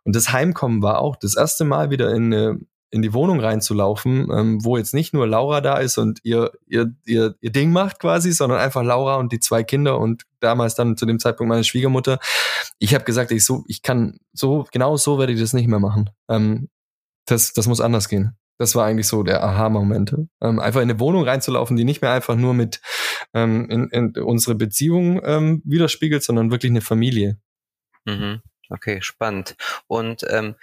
[0.04, 2.58] Und das Heimkommen war auch das erste Mal wieder in eine
[2.90, 6.94] in die Wohnung reinzulaufen, ähm, wo jetzt nicht nur Laura da ist und ihr, ihr,
[7.04, 10.96] ihr, ihr Ding macht quasi, sondern einfach Laura und die zwei Kinder und damals dann
[10.96, 12.18] zu dem Zeitpunkt meine Schwiegermutter.
[12.78, 15.80] Ich habe gesagt, ich so, ich kann so, genau so werde ich das nicht mehr
[15.80, 16.10] machen.
[16.28, 16.68] Ähm,
[17.26, 18.36] das, das muss anders gehen.
[18.58, 20.16] Das war eigentlich so der Aha-Moment.
[20.42, 22.80] Ähm, einfach in eine Wohnung reinzulaufen, die nicht mehr einfach nur mit
[23.32, 27.38] ähm, in, in unsere Beziehung ähm, widerspiegelt, sondern wirklich eine Familie.
[28.04, 28.40] Mhm.
[28.70, 29.56] Okay, spannend.
[29.86, 30.54] Und ähm,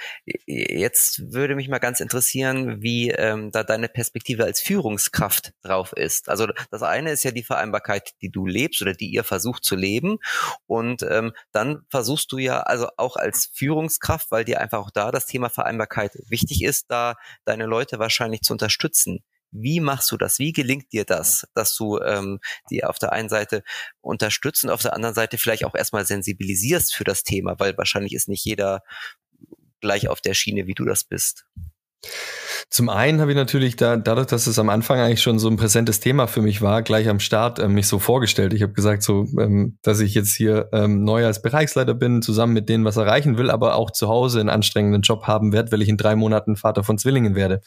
[0.46, 6.30] jetzt würde mich mal ganz interessieren, wie ähm, da deine Perspektive als Führungskraft drauf ist.
[6.30, 9.76] Also das eine ist ja die Vereinbarkeit, die du lebst oder die ihr versucht zu
[9.76, 10.20] leben.
[10.68, 15.10] Und ähm, dann versuchst du ja also auch als Führungskraft, weil dir einfach auch da
[15.12, 19.24] das Thema Vereinbarkeit wichtig ist, da deine Leute wahrscheinlich zu unterstützen.
[19.62, 20.40] Wie machst du das?
[20.40, 22.40] Wie gelingt dir das, dass du ähm,
[22.70, 23.64] die auf der einen Seite
[24.02, 28.14] unterstützt und auf der anderen Seite vielleicht auch erstmal sensibilisierst für das Thema, weil wahrscheinlich
[28.14, 28.82] ist nicht jeder
[29.82, 31.46] gleich auf der Schiene, wie du das bist.
[32.70, 35.56] Zum einen habe ich natürlich da, dadurch, dass es am Anfang eigentlich schon so ein
[35.56, 38.54] präsentes Thema für mich war, gleich am Start äh, mich so vorgestellt.
[38.54, 42.54] Ich habe gesagt, so, ähm, dass ich jetzt hier ähm, neu als Bereichsleiter bin, zusammen
[42.54, 45.82] mit denen was erreichen will, aber auch zu Hause einen anstrengenden Job haben werde, weil
[45.82, 47.62] ich in drei Monaten Vater von Zwillingen werde.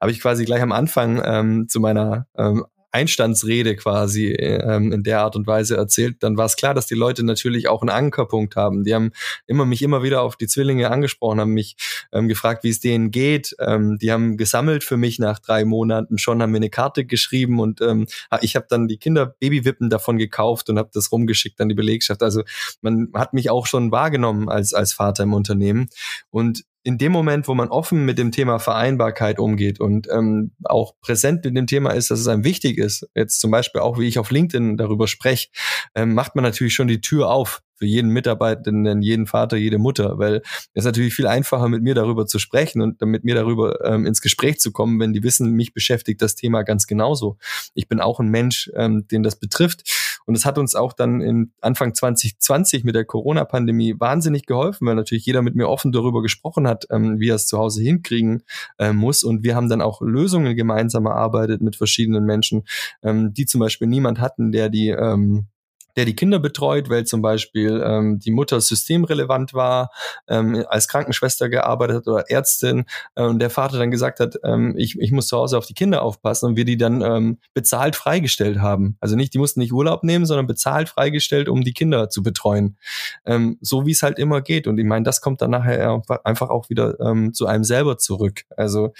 [0.00, 5.20] Habe ich quasi gleich am Anfang ähm, zu meiner ähm, Einstandsrede quasi ähm, in der
[5.20, 8.54] Art und Weise erzählt, dann war es klar, dass die Leute natürlich auch einen Ankerpunkt
[8.54, 8.84] haben.
[8.84, 9.10] Die haben
[9.46, 11.76] immer mich immer wieder auf die Zwillinge angesprochen, haben mich
[12.12, 13.56] ähm, gefragt, wie es denen geht.
[13.58, 17.58] Ähm, die haben gesammelt für mich nach drei Monaten schon, haben mir eine Karte geschrieben
[17.58, 18.06] und ähm,
[18.40, 22.22] ich habe dann die Kinder Babywippen davon gekauft und habe das rumgeschickt an die Belegschaft.
[22.22, 22.44] Also
[22.80, 25.88] man hat mich auch schon wahrgenommen als als Vater im Unternehmen
[26.30, 30.92] und in dem Moment, wo man offen mit dem Thema Vereinbarkeit umgeht und ähm, auch
[31.00, 34.06] präsent mit dem Thema ist, dass es einem wichtig ist, jetzt zum Beispiel auch, wie
[34.06, 35.48] ich auf LinkedIn darüber spreche,
[35.94, 40.18] ähm, macht man natürlich schon die Tür auf für jeden Mitarbeitenden, jeden Vater, jede Mutter,
[40.18, 40.42] weil
[40.74, 44.20] es natürlich viel einfacher, mit mir darüber zu sprechen und mit mir darüber ähm, ins
[44.20, 47.36] Gespräch zu kommen, wenn die wissen, mich beschäftigt das Thema ganz genauso.
[47.74, 51.20] Ich bin auch ein Mensch, ähm, den das betrifft Und es hat uns auch dann
[51.20, 56.22] in Anfang 2020 mit der Corona-Pandemie wahnsinnig geholfen, weil natürlich jeder mit mir offen darüber
[56.22, 58.42] gesprochen hat, ähm, wie er es zu Hause hinkriegen
[58.78, 59.24] äh, muss.
[59.24, 62.64] Und wir haben dann auch Lösungen gemeinsam erarbeitet mit verschiedenen Menschen,
[63.02, 65.48] ähm, die zum Beispiel niemand hatten, der die ähm,
[65.96, 69.90] der die Kinder betreut, weil zum Beispiel ähm, die Mutter systemrelevant war,
[70.28, 74.74] ähm, als Krankenschwester gearbeitet hat oder Ärztin äh, und der Vater dann gesagt hat, ähm,
[74.76, 77.96] ich, ich muss zu Hause auf die Kinder aufpassen und wir die dann ähm, bezahlt
[77.96, 78.96] freigestellt haben.
[79.00, 82.76] Also nicht, die mussten nicht Urlaub nehmen, sondern bezahlt freigestellt, um die Kinder zu betreuen.
[83.24, 84.66] Ähm, so wie es halt immer geht.
[84.66, 88.44] Und ich meine, das kommt dann nachher einfach auch wieder ähm, zu einem selber zurück.
[88.56, 88.92] Also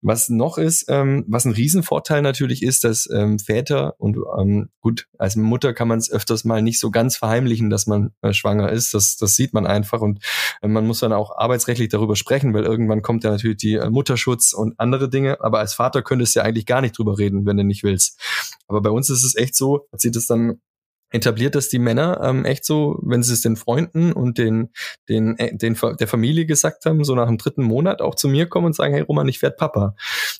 [0.00, 5.06] was noch ist, ähm, was ein Riesenvorteil natürlich ist, dass ähm, Väter und ähm, gut,
[5.18, 8.32] als Mutter kann man es öfter das mal nicht so ganz verheimlichen, dass man äh,
[8.32, 8.94] schwanger ist.
[8.94, 10.24] Das, das sieht man einfach und
[10.62, 13.90] äh, man muss dann auch arbeitsrechtlich darüber sprechen, weil irgendwann kommt ja natürlich die äh,
[13.90, 15.42] Mutterschutz und andere Dinge.
[15.42, 18.18] Aber als Vater könntest du ja eigentlich gar nicht drüber reden, wenn du nicht willst.
[18.68, 20.60] Aber bei uns ist es echt so, sieht es dann
[21.10, 24.70] etabliert das die Männer ähm, echt so, wenn sie es den Freunden und den,
[25.08, 28.46] den, äh, den der Familie gesagt haben, so nach dem dritten Monat auch zu mir
[28.46, 29.94] kommen und sagen, hey Roman, ich werde Papa.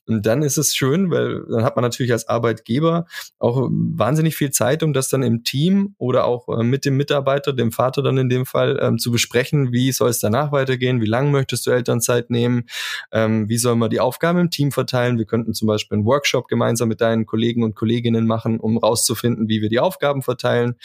[0.07, 3.07] Und dann ist es schön, weil dann hat man natürlich als Arbeitgeber
[3.39, 7.53] auch wahnsinnig viel Zeit, um das dann im Team oder auch äh, mit dem Mitarbeiter,
[7.53, 11.07] dem Vater dann in dem Fall, ähm, zu besprechen, wie soll es danach weitergehen, wie
[11.07, 12.65] lange möchtest du Elternzeit nehmen,
[13.13, 15.19] ähm, wie soll man die Aufgaben im Team verteilen.
[15.19, 19.49] Wir könnten zum Beispiel einen Workshop gemeinsam mit deinen Kollegen und Kolleginnen machen, um rauszufinden,
[19.49, 20.77] wie wir die Aufgaben verteilen teilen.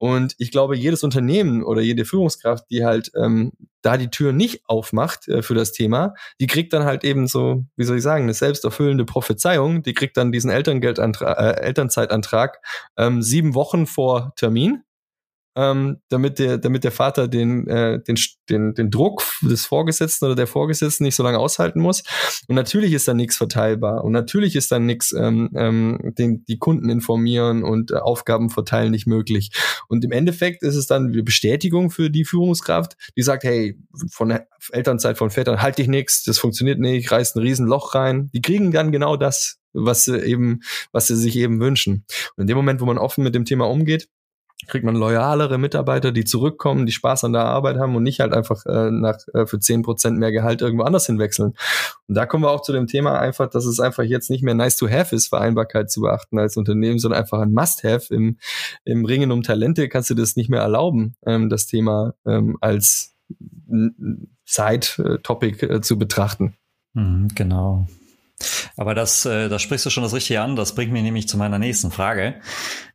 [0.00, 3.52] Und ich glaube, jedes Unternehmen oder jede Führungskraft, die halt ähm,
[3.82, 7.64] da die Tür nicht aufmacht äh, für das Thema, die kriegt dann halt eben so,
[7.76, 9.82] wie soll ich sagen, eine selbsterfüllende Prophezeiung.
[9.82, 12.60] Die kriegt dann diesen Elterngeldantrag, äh, Elternzeitantrag
[12.96, 14.84] ähm, sieben Wochen vor Termin
[15.58, 18.16] ähm, damit der, damit der Vater den, äh, den,
[18.48, 22.04] den, den Druck des Vorgesetzten oder der Vorgesetzten nicht so lange aushalten muss.
[22.46, 26.58] Und natürlich ist da nichts verteilbar und natürlich ist dann nichts, ähm, ähm, den, die
[26.58, 29.50] Kunden informieren und äh, Aufgaben verteilen nicht möglich.
[29.88, 33.76] Und im Endeffekt ist es dann eine Bestätigung für die Führungskraft, die sagt, hey,
[34.12, 38.30] von der Elternzeit von Vätern halte ich nichts, das funktioniert nicht, reißt ein Riesenloch rein.
[38.32, 40.60] Die kriegen dann genau das, was sie eben,
[40.92, 42.04] was sie sich eben wünschen.
[42.36, 44.08] Und in dem Moment, wo man offen mit dem Thema umgeht,
[44.66, 48.32] kriegt man loyalere Mitarbeiter, die zurückkommen, die Spaß an der Arbeit haben und nicht halt
[48.32, 51.54] einfach äh, nach äh, für zehn Prozent mehr Gehalt irgendwo anders hinwechseln.
[52.08, 54.54] Und da kommen wir auch zu dem Thema einfach, dass es einfach jetzt nicht mehr
[54.54, 58.12] nice to have ist, Vereinbarkeit zu beachten als Unternehmen, sondern einfach ein must have.
[58.12, 58.38] Im,
[58.84, 63.14] im Ringen um Talente kannst du das nicht mehr erlauben, ähm, das Thema ähm, als
[64.44, 66.54] Side-Topic äh, zu betrachten.
[66.94, 67.86] Mhm, genau.
[68.76, 70.56] Aber das, äh, da sprichst du schon das Richtige an.
[70.56, 72.36] Das bringt mich nämlich zu meiner nächsten Frage.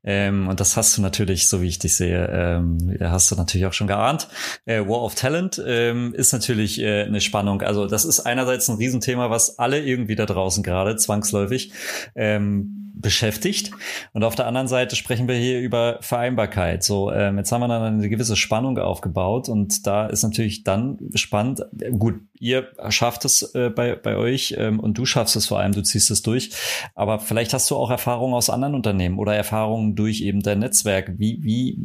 [0.04, 3.66] Ähm, und das hast du natürlich, so wie ich dich sehe, ähm, hast du natürlich
[3.66, 4.28] auch schon geahnt.
[4.66, 7.62] Äh, War of Talent ähm, ist natürlich äh, eine Spannung.
[7.62, 11.72] Also das ist einerseits ein Riesenthema, was alle irgendwie da draußen gerade zwangsläufig
[12.16, 13.72] ähm, beschäftigt.
[14.14, 16.84] Und auf der anderen Seite sprechen wir hier über Vereinbarkeit.
[16.84, 20.98] So, ähm, jetzt haben wir dann eine gewisse Spannung aufgebaut und da ist natürlich dann
[21.16, 21.66] spannend.
[21.98, 25.74] Gut, ihr schafft es äh, bei, bei euch ähm, und du schaffst es vor allem,
[25.74, 26.52] du ziehst es durch.
[26.96, 31.14] Aber vielleicht hast du auch Erfahrungen aus anderen Unternehmen oder Erfahrungen durch eben dein Netzwerk.
[31.18, 31.78] Wie, wie,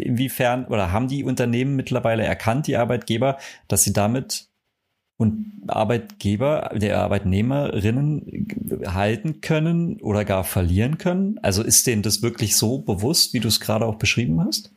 [0.00, 4.46] inwiefern oder haben die Unternehmen mittlerweile erkannt, die Arbeitgeber, dass sie damit
[5.16, 8.48] und Arbeitgeber, der Arbeitnehmerinnen
[8.86, 11.38] halten können oder gar verlieren können?
[11.42, 14.72] Also ist denen das wirklich so bewusst, wie du es gerade auch beschrieben hast?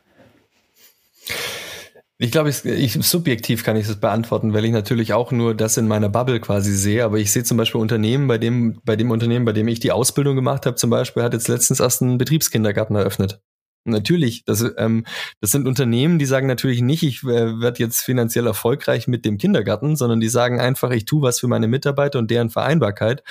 [2.24, 5.76] Ich glaube, ich, ich, subjektiv kann ich das beantworten, weil ich natürlich auch nur das
[5.76, 7.04] in meiner Bubble quasi sehe.
[7.04, 9.92] Aber ich sehe zum Beispiel Unternehmen, bei dem, bei dem Unternehmen, bei dem ich die
[9.92, 13.42] Ausbildung gemacht habe, zum Beispiel, hat jetzt letztens erst einen Betriebskindergarten eröffnet.
[13.84, 15.04] Natürlich, das, ähm,
[15.42, 19.36] das sind Unternehmen, die sagen natürlich nicht, ich äh, werde jetzt finanziell erfolgreich mit dem
[19.36, 23.22] Kindergarten, sondern die sagen einfach, ich tue was für meine Mitarbeiter und deren Vereinbarkeit,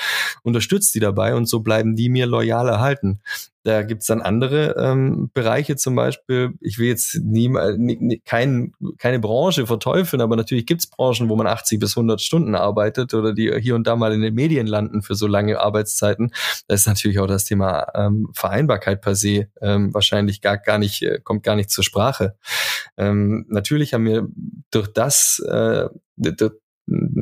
[0.43, 3.21] unterstütze die dabei und so bleiben die mir loyal erhalten.
[3.63, 7.47] Da gibt's dann andere ähm, Bereiche, zum Beispiel, ich will jetzt nie,
[7.77, 12.55] nie, kein, keine Branche verteufeln, aber natürlich gibt's Branchen, wo man 80 bis 100 Stunden
[12.55, 16.33] arbeitet oder die hier und da mal in den Medien landen für so lange Arbeitszeiten.
[16.67, 21.01] Da ist natürlich auch das Thema ähm, Vereinbarkeit per se ähm, wahrscheinlich gar, gar nicht,
[21.01, 22.35] äh, kommt gar nicht zur Sprache.
[22.97, 24.27] Ähm, natürlich haben wir
[24.71, 25.87] durch das, äh,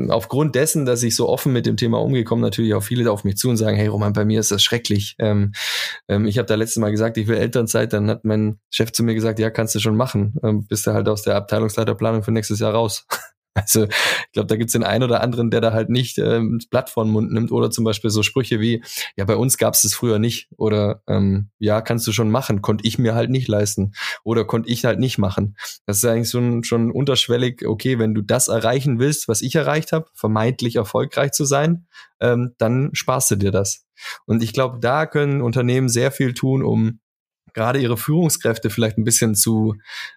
[0.09, 3.37] aufgrund dessen, dass ich so offen mit dem Thema umgekommen, natürlich auch viele auf mich
[3.37, 5.15] zu und sagen, hey Roman, bei mir ist das schrecklich.
[5.19, 5.53] Ähm,
[6.07, 9.03] ähm, ich habe da letztes Mal gesagt, ich will Elternzeit, dann hat mein Chef zu
[9.03, 10.35] mir gesagt, ja, kannst du schon machen.
[10.43, 13.05] Ähm, bist du halt aus der Abteilungsleiterplanung für nächstes Jahr raus.
[13.53, 16.69] Also ich glaube, da gibt's den einen oder anderen, der da halt nicht ähm, das
[16.69, 18.81] Blatt vor den Mund nimmt oder zum Beispiel so Sprüche wie,
[19.17, 22.87] ja, bei uns gab's es früher nicht oder ähm, ja, kannst du schon machen, konnte
[22.87, 25.57] ich mir halt nicht leisten oder konnte ich halt nicht machen.
[25.85, 29.55] Das ist eigentlich so ein, schon unterschwellig, okay, wenn du das erreichen willst, was ich
[29.55, 31.87] erreicht habe, vermeintlich erfolgreich zu sein,
[32.21, 33.85] ähm, dann sparst du dir das.
[34.25, 36.99] Und ich glaube, da können Unternehmen sehr viel tun, um
[37.53, 39.75] gerade ihre Führungskräfte vielleicht ein bisschen zu,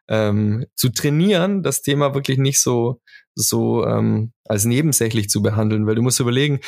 [0.08, 3.00] ähm, zu trainieren, das Thema wirklich nicht so,
[3.34, 6.60] so ähm, als nebensächlich zu behandeln, weil du musst überlegen,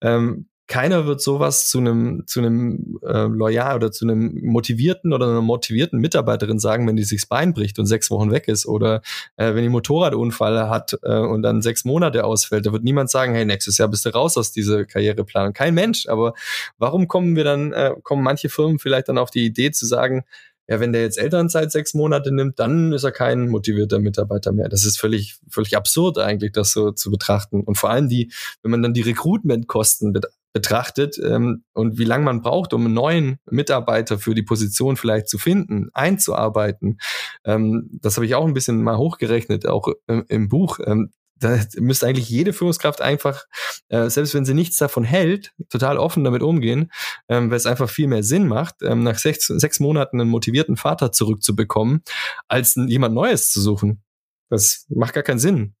[0.00, 5.26] ähm, keiner wird sowas zu einem zu einem äh, loyal oder zu einem motivierten oder
[5.26, 8.66] einer motivierten Mitarbeiterin sagen, wenn die sich das Bein bricht und sechs Wochen weg ist
[8.66, 9.02] oder
[9.36, 13.34] äh, wenn die Motorradunfall hat äh, und dann sechs Monate ausfällt, da wird niemand sagen,
[13.34, 15.52] hey nächstes Jahr bist du raus aus dieser Karriereplanung.
[15.52, 16.06] Kein Mensch.
[16.06, 16.32] Aber
[16.78, 20.24] warum kommen wir dann äh, kommen manche Firmen vielleicht dann auf die Idee zu sagen,
[20.66, 24.70] ja, wenn der jetzt Elternzeit sechs Monate nimmt, dann ist er kein motivierter Mitarbeiter mehr.
[24.70, 27.60] Das ist völlig, völlig absurd eigentlich, das so zu betrachten.
[27.60, 30.14] Und vor allem die, wenn man dann die Recruitment-Kosten
[30.54, 35.28] betrachtet ähm, und wie lange man braucht, um einen neuen Mitarbeiter für die Position vielleicht
[35.28, 36.98] zu finden, einzuarbeiten.
[37.44, 40.78] Ähm, das habe ich auch ein bisschen mal hochgerechnet, auch im, im Buch.
[40.86, 43.44] Ähm, da müsste eigentlich jede Führungskraft einfach,
[43.88, 46.92] äh, selbst wenn sie nichts davon hält, total offen damit umgehen,
[47.28, 50.76] ähm, weil es einfach viel mehr Sinn macht, ähm, nach sechs, sechs Monaten einen motivierten
[50.76, 52.02] Vater zurückzubekommen,
[52.46, 54.04] als jemand Neues zu suchen.
[54.50, 55.74] Das macht gar keinen Sinn.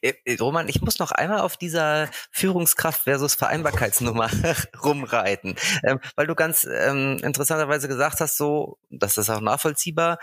[0.00, 4.30] Äh, äh, Roman, ich muss noch einmal auf dieser Führungskraft versus Vereinbarkeitsnummer
[4.84, 10.18] rumreiten, ähm, weil du ganz ähm, interessanterweise gesagt hast, so, das ist auch nachvollziehbar,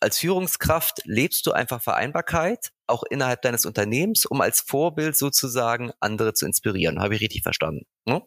[0.00, 6.34] als Führungskraft lebst du einfach Vereinbarkeit, auch innerhalb deines Unternehmens, um als Vorbild sozusagen andere
[6.34, 7.00] zu inspirieren.
[7.00, 7.86] Habe ich richtig verstanden?
[8.04, 8.22] Ne?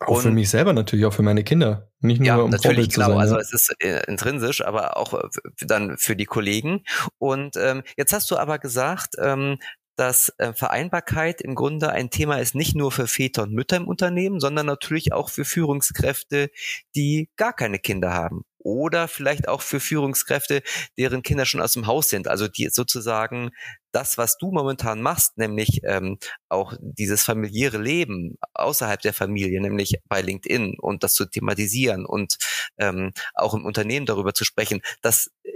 [0.00, 1.90] Auch und, für mich selber natürlich, auch für meine Kinder.
[2.00, 3.08] Nicht nur ja, um natürlich, Vorbild genau.
[3.08, 3.40] Sein, also ja.
[3.40, 5.28] es ist äh, intrinsisch, aber auch äh,
[5.60, 6.84] dann für die Kollegen.
[7.18, 9.58] Und ähm, jetzt hast du aber gesagt, ähm,
[9.96, 13.86] dass äh, Vereinbarkeit im Grunde ein Thema ist, nicht nur für Väter und Mütter im
[13.86, 16.50] Unternehmen, sondern natürlich auch für Führungskräfte,
[16.96, 18.42] die gar keine Kinder haben.
[18.58, 20.62] Oder vielleicht auch für Führungskräfte,
[20.98, 22.28] deren Kinder schon aus dem Haus sind.
[22.28, 23.50] Also die sozusagen
[23.94, 30.00] das, was du momentan machst, nämlich ähm, auch dieses familiäre Leben außerhalb der Familie, nämlich
[30.08, 32.36] bei LinkedIn und das zu thematisieren und
[32.78, 35.50] ähm, auch im Unternehmen darüber zu sprechen, das äh,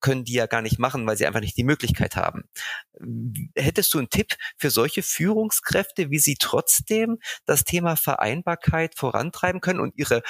[0.00, 2.44] können die ja gar nicht machen, weil sie einfach nicht die Möglichkeit haben.
[3.56, 9.80] Hättest du einen Tipp für solche Führungskräfte, wie sie trotzdem das Thema Vereinbarkeit vorantreiben können
[9.80, 10.22] und ihre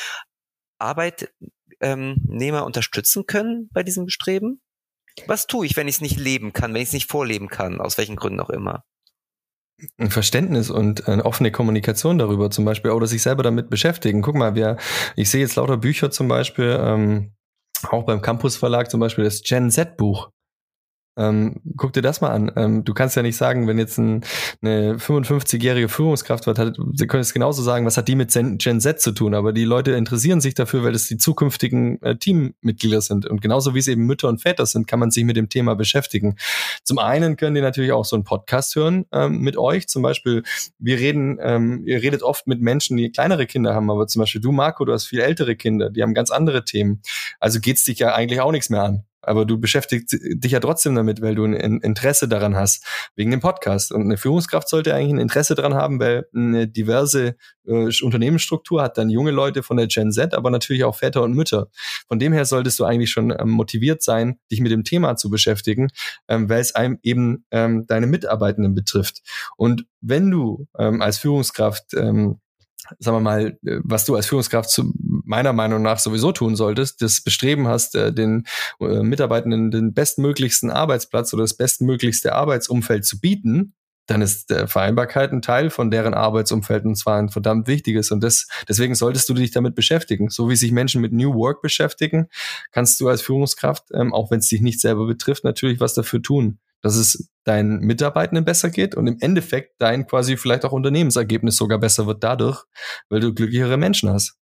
[0.78, 4.60] Arbeitnehmer unterstützen können bei diesem Bestreben?
[5.26, 7.80] Was tue ich, wenn ich es nicht leben kann, wenn ich es nicht vorleben kann,
[7.80, 8.84] aus welchen Gründen auch immer?
[9.98, 14.22] ein Verständnis und eine offene Kommunikation darüber zum Beispiel oder sich selber damit beschäftigen.
[14.22, 14.76] Guck mal, wir,
[15.16, 17.32] ich sehe jetzt lauter Bücher zum Beispiel, ähm,
[17.88, 20.30] auch beim Campus Verlag zum Beispiel das Gen Z Buch.
[21.16, 22.52] Ähm, guck dir das mal an.
[22.56, 24.24] Ähm, du kannst ja nicht sagen, wenn jetzt ein,
[24.62, 28.80] eine 55-jährige Führungskraft wird, hat, sie können es genauso sagen, was hat die mit Gen
[28.80, 29.34] Z zu tun?
[29.34, 33.26] Aber die Leute interessieren sich dafür, weil es die zukünftigen äh, Teammitglieder sind.
[33.26, 35.74] Und genauso wie es eben Mütter und Väter sind, kann man sich mit dem Thema
[35.74, 36.36] beschäftigen.
[36.84, 39.88] Zum einen können die natürlich auch so einen Podcast hören ähm, mit euch.
[39.88, 40.44] Zum Beispiel,
[40.78, 44.40] wir reden, ähm, ihr redet oft mit Menschen, die kleinere Kinder haben, aber zum Beispiel
[44.40, 47.02] du, Marco, du hast viel ältere Kinder, die haben ganz andere Themen.
[47.40, 50.94] Also geht's dich ja eigentlich auch nichts mehr an aber du beschäftigst dich ja trotzdem
[50.94, 52.85] damit, weil du ein Interesse daran hast,
[53.16, 53.92] wegen dem Podcast.
[53.92, 58.98] Und eine Führungskraft sollte eigentlich ein Interesse daran haben, weil eine diverse äh, Unternehmensstruktur hat
[58.98, 61.68] dann junge Leute von der Gen Z, aber natürlich auch Väter und Mütter.
[62.09, 65.30] Von dem her solltest du eigentlich schon ähm, motiviert sein, dich mit dem Thema zu
[65.30, 65.88] beschäftigen,
[66.28, 69.22] ähm, weil es einem eben ähm, deine Mitarbeitenden betrifft.
[69.56, 72.40] Und wenn du ähm, als Führungskraft ähm,
[72.98, 74.92] sagen wir mal, äh, was du als Führungskraft zu
[75.30, 78.46] meiner Meinung nach sowieso tun solltest, das Bestreben hast, äh, den
[78.80, 83.74] äh, Mitarbeitenden den bestmöglichsten Arbeitsplatz oder das bestmöglichste Arbeitsumfeld zu bieten,
[84.06, 88.10] dann ist der Vereinbarkeit ein Teil von deren Arbeitsumfeld und zwar ein verdammt wichtiges.
[88.10, 90.30] Und das, deswegen solltest du dich damit beschäftigen.
[90.30, 92.26] So wie sich Menschen mit New Work beschäftigen,
[92.72, 96.20] kannst du als Führungskraft, ähm, auch wenn es dich nicht selber betrifft, natürlich was dafür
[96.20, 101.58] tun dass es deinen Mitarbeitenden besser geht und im Endeffekt dein quasi vielleicht auch Unternehmensergebnis
[101.58, 102.64] sogar besser wird dadurch,
[103.10, 104.40] weil du glücklichere Menschen hast.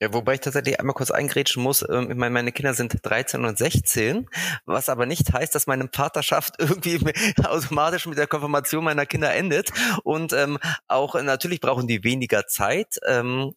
[0.00, 1.84] Ja, wobei ich tatsächlich einmal kurz eingrätschen muss.
[1.88, 4.28] Ähm, ich meine, meine Kinder sind 13 und 16,
[4.66, 7.00] was aber nicht heißt, dass meine Vaterschaft irgendwie
[7.44, 9.70] automatisch mit der Konfirmation meiner Kinder endet.
[10.02, 12.96] Und ähm, auch natürlich brauchen die weniger Zeit.
[13.06, 13.52] Ähm,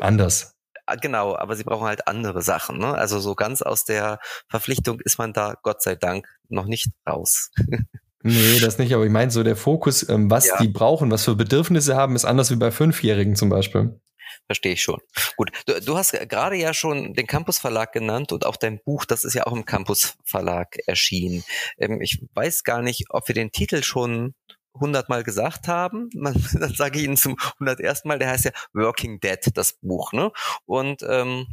[0.00, 0.54] Anders.
[0.86, 2.78] Ah, genau, aber sie brauchen halt andere Sachen.
[2.78, 2.94] Ne?
[2.94, 7.50] Also so ganz aus der Verpflichtung ist man da, Gott sei Dank, noch nicht raus.
[8.22, 10.56] Nee, das nicht, aber ich meine so der Fokus, ähm, was ja.
[10.56, 14.00] die brauchen, was für Bedürfnisse haben, ist anders wie bei Fünfjährigen zum Beispiel.
[14.46, 15.00] Verstehe ich schon.
[15.36, 19.04] Gut, du, du hast gerade ja schon den Campus Verlag genannt und auch dein Buch,
[19.04, 21.44] das ist ja auch im Campus Verlag erschienen.
[21.78, 24.34] Ähm, ich weiß gar nicht, ob wir den Titel schon
[24.78, 26.10] hundertmal gesagt haben.
[26.14, 30.12] Man, dann sage ich Ihnen zum hundertersten Mal, der heißt ja Working Dead, das Buch.
[30.12, 30.30] Ne?
[30.64, 31.46] Und ähm,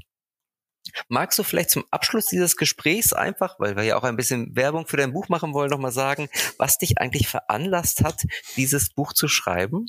[1.07, 4.85] magst du vielleicht zum Abschluss dieses Gesprächs einfach, weil wir ja auch ein bisschen Werbung
[4.87, 8.23] für dein Buch machen wollen, nochmal sagen, was dich eigentlich veranlasst hat,
[8.55, 9.87] dieses Buch zu schreiben?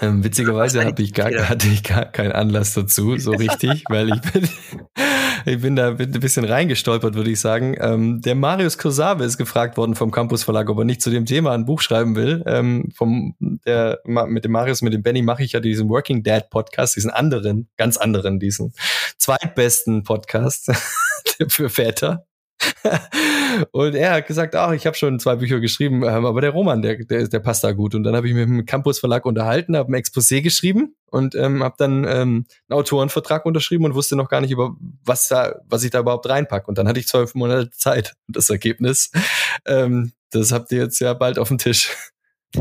[0.00, 4.20] Ähm, witzigerweise habe ich gar, hatte ich gar keinen Anlass dazu, so richtig, weil ich
[4.32, 4.48] bin,
[5.44, 7.76] ich bin da ein bisschen reingestolpert, würde ich sagen.
[7.78, 11.26] Ähm, der Marius Kosabe ist gefragt worden vom Campus Verlag, ob er nicht zu dem
[11.26, 12.42] Thema ein Buch schreiben will.
[12.46, 16.48] Ähm, vom, der, mit dem Marius, mit dem Benny mache ich ja diesen Working Dad
[16.48, 18.72] Podcast, diesen anderen, ganz anderen, diesen
[19.18, 20.72] zweitbesten Podcast
[21.48, 22.26] für Väter.
[23.72, 26.82] und er hat gesagt, ach, ich habe schon zwei Bücher geschrieben, ähm, aber der Roman,
[26.82, 27.94] der, der, der passt da gut.
[27.94, 31.34] Und dann habe ich mich mit dem Campus Verlag unterhalten, habe ein Exposé geschrieben und
[31.34, 35.60] ähm, habe dann ähm, einen Autorenvertrag unterschrieben und wusste noch gar nicht über was da,
[35.66, 36.66] was ich da überhaupt reinpacke.
[36.66, 38.14] Und dann hatte ich zwölf Monate Zeit.
[38.28, 39.10] Und das Ergebnis,
[39.66, 41.90] ähm, das habt ihr jetzt ja bald auf dem Tisch.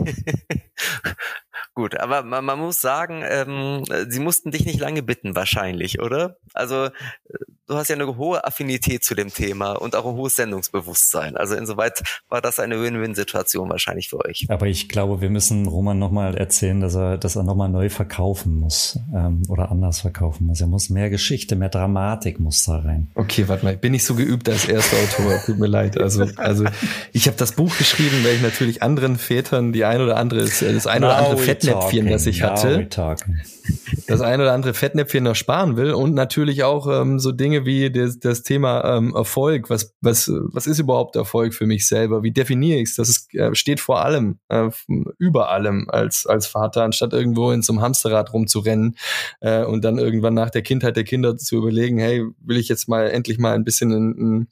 [1.73, 6.37] Gut, aber man, man muss sagen, ähm, sie mussten dich nicht lange bitten, wahrscheinlich, oder?
[6.53, 6.91] Also äh,
[7.69, 11.37] du hast ja eine hohe Affinität zu dem Thema und auch ein hohes Sendungsbewusstsein.
[11.37, 14.47] Also insoweit war das eine Win-Win-Situation wahrscheinlich für euch.
[14.49, 18.59] Aber ich glaube, wir müssen Roman nochmal erzählen, dass er, dass er nochmal neu verkaufen
[18.59, 20.61] muss ähm, oder anders verkaufen muss.
[20.61, 23.11] Er muss mehr Geschichte, mehr Dramatik muss da rein.
[23.13, 25.39] Okay, warte mal, ich bin nicht so geübt als erster Autor.
[25.45, 25.99] Tut mir leid.
[25.99, 26.65] Also, also
[27.13, 30.87] ich habe das Buch geschrieben, weil ich natürlich anderen Vätern die ein oder andere das
[30.87, 32.87] ein oder andere Fettnäpfchen, das ich hatte,
[34.07, 37.91] das ein oder andere Fettnäpfchen noch sparen will und natürlich auch ähm, so Dinge wie
[37.91, 39.69] das, das Thema ähm, Erfolg.
[39.69, 42.23] Was, was, was ist überhaupt Erfolg für mich selber?
[42.23, 42.95] Wie definiere ich es?
[42.95, 44.69] Das ist, äh, steht vor allem, äh,
[45.17, 48.97] über allem als, als Vater, anstatt irgendwo in so einem Hamsterrad rumzurennen
[49.41, 52.87] äh, und dann irgendwann nach der Kindheit der Kinder zu überlegen, hey, will ich jetzt
[52.87, 54.47] mal endlich mal ein bisschen ein, ein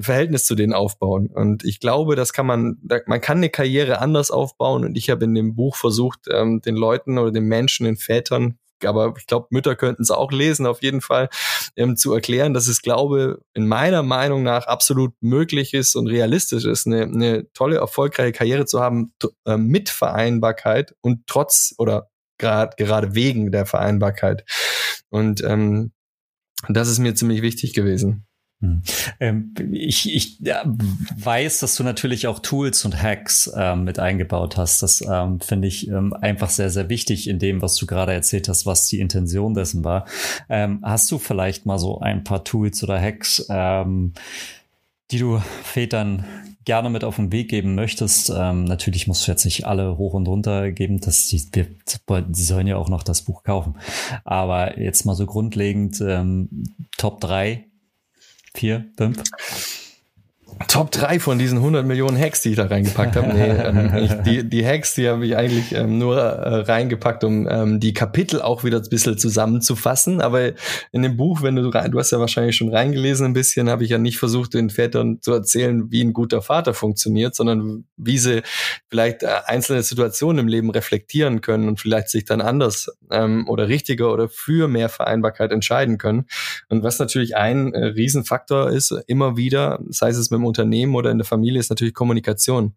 [0.00, 1.28] Verhältnis zu denen aufbauen?
[1.28, 5.24] Und ich glaube, das kann man, man kann eine Karriere anders aufbauen und ich habe
[5.24, 9.46] in dem Buch versucht, ähm, den Leuten oder den Menschen, den Vätern aber ich glaube,
[9.50, 11.28] Mütter könnten es auch lesen, auf jeden Fall,
[11.76, 16.64] ähm, zu erklären, dass es, glaube, in meiner Meinung nach absolut möglich ist und realistisch
[16.64, 19.12] ist, eine, eine tolle, erfolgreiche Karriere zu haben
[19.46, 22.08] äh, mit Vereinbarkeit und trotz oder
[22.38, 24.44] gerade gerade wegen der Vereinbarkeit.
[25.10, 25.92] Und ähm,
[26.68, 28.26] das ist mir ziemlich wichtig gewesen.
[28.62, 28.80] Hm.
[29.18, 34.82] Ähm, ich ich weiß, dass du natürlich auch Tools und Hacks ähm, mit eingebaut hast.
[34.82, 38.48] Das ähm, finde ich ähm, einfach sehr, sehr wichtig in dem, was du gerade erzählt
[38.48, 40.06] hast, was die Intention dessen war.
[40.48, 44.12] Ähm, hast du vielleicht mal so ein paar Tools oder Hacks, ähm,
[45.10, 46.24] die du Vätern
[46.64, 48.28] gerne mit auf den Weg geben möchtest.
[48.30, 52.76] Natürlich musst du jetzt nicht alle hoch und runter geben, dass die, die sollen ja
[52.76, 53.74] auch noch das Buch kaufen.
[54.24, 56.02] Aber jetzt mal so grundlegend
[56.96, 57.66] Top 3
[58.54, 59.22] vier, fünf?
[60.68, 63.28] Top 3 von diesen 100 Millionen Hacks, die ich da reingepackt habe.
[63.32, 67.48] Nee, ähm, ich, die, die Hacks, die habe ich eigentlich ähm, nur äh, reingepackt, um
[67.48, 70.20] ähm, die Kapitel auch wieder ein bisschen zusammenzufassen.
[70.20, 70.52] Aber
[70.92, 73.84] in dem Buch, wenn du rein, du hast ja wahrscheinlich schon reingelesen ein bisschen, habe
[73.84, 78.18] ich ja nicht versucht, den Vätern zu erzählen, wie ein guter Vater funktioniert, sondern wie
[78.18, 78.42] sie
[78.88, 83.68] vielleicht äh, einzelne Situationen im Leben reflektieren können und vielleicht sich dann anders ähm, oder
[83.68, 86.26] richtiger oder für mehr Vereinbarkeit entscheiden können.
[86.68, 91.10] Und was natürlich ein äh, Riesenfaktor ist, immer wieder, sei es mit dem Unternehmen oder
[91.10, 92.74] in der Familie, ist natürlich Kommunikation.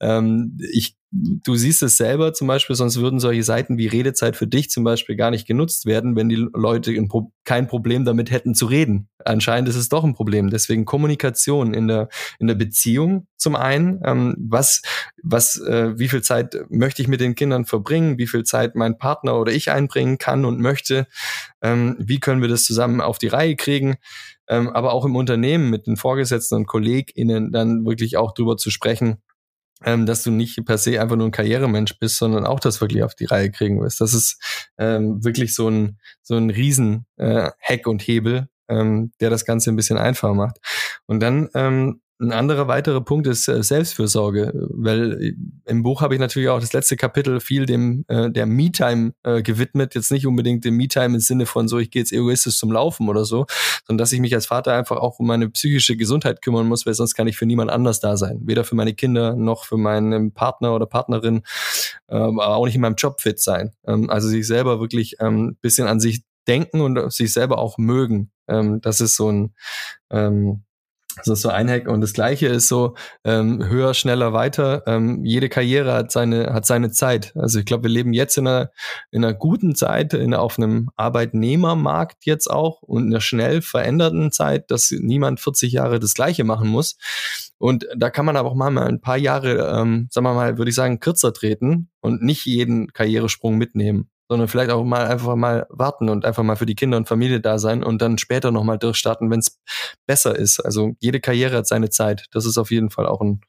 [0.00, 4.46] Ähm, ich du siehst es selber zum Beispiel, sonst würden solche Seiten wie Redezeit für
[4.46, 8.54] dich zum Beispiel gar nicht genutzt werden, wenn die Leute Pro kein Problem damit hätten
[8.54, 9.08] zu reden.
[9.24, 10.48] Anscheinend ist es doch ein Problem.
[10.48, 12.08] Deswegen Kommunikation in der
[12.38, 14.82] in der Beziehung zum einen, ähm, was
[15.22, 18.96] was äh, wie viel Zeit möchte ich mit den Kindern verbringen, wie viel Zeit mein
[18.96, 21.06] Partner oder ich einbringen kann und möchte,
[21.60, 23.96] ähm, wie können wir das zusammen auf die Reihe kriegen
[24.52, 28.70] ähm, aber auch im Unternehmen mit den Vorgesetzten und KollegInnen dann wirklich auch drüber zu
[28.70, 29.22] sprechen,
[29.82, 33.02] ähm, dass du nicht per se einfach nur ein Karrieremensch bist, sondern auch das wirklich
[33.02, 34.02] auf die Reihe kriegen wirst.
[34.02, 37.50] Das ist ähm, wirklich so ein, so ein riesen äh,
[37.86, 40.58] und Hebel, ähm, der das Ganze ein bisschen einfacher macht.
[41.06, 45.34] Und dann ähm, ein anderer weiterer Punkt ist äh, Selbstfürsorge, weil
[45.64, 49.42] im Buch habe ich natürlich auch das letzte Kapitel viel dem äh, der Me-Time äh,
[49.42, 49.94] gewidmet.
[49.94, 53.08] Jetzt nicht unbedingt dem Me-Time im Sinne von so, ich gehe jetzt egoistisch zum Laufen
[53.08, 53.46] oder so,
[53.86, 56.94] sondern dass ich mich als Vater einfach auch um meine psychische Gesundheit kümmern muss, weil
[56.94, 58.40] sonst kann ich für niemand anders da sein.
[58.44, 61.42] Weder für meine Kinder noch für meinen Partner oder Partnerin,
[62.08, 63.72] äh, aber auch nicht in meinem Job fit sein.
[63.86, 68.30] Ähm, also sich selber wirklich ähm, bisschen an sich denken und sich selber auch mögen.
[68.48, 69.54] Ähm, das ist so ein
[70.10, 70.64] ähm,
[71.16, 71.88] das ist so ein Hack.
[71.88, 72.94] Und das Gleiche ist so,
[73.24, 74.82] ähm, höher, schneller, weiter.
[74.86, 77.32] Ähm, jede Karriere hat seine, hat seine Zeit.
[77.36, 78.70] Also ich glaube, wir leben jetzt in einer,
[79.10, 84.32] in einer guten Zeit, in, auf einem Arbeitnehmermarkt jetzt auch und in einer schnell veränderten
[84.32, 86.96] Zeit, dass niemand 40 Jahre das Gleiche machen muss.
[87.58, 90.70] Und da kann man aber auch mal ein paar Jahre, ähm, sagen wir mal, würde
[90.70, 95.66] ich sagen, kürzer treten und nicht jeden Karrieresprung mitnehmen sondern vielleicht auch mal einfach mal
[95.68, 98.78] warten und einfach mal für die Kinder und Familie da sein und dann später nochmal
[98.78, 99.60] durchstarten, wenn es
[100.06, 100.60] besser ist.
[100.60, 102.26] Also jede Karriere hat seine Zeit.
[102.32, 103.40] Das ist auf jeden Fall auch ein,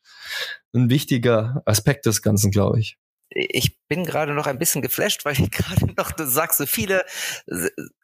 [0.74, 2.98] ein wichtiger Aspekt des Ganzen, glaube ich.
[3.30, 7.06] ich bin gerade noch ein bisschen geflasht, weil ich gerade noch, du sagst so viele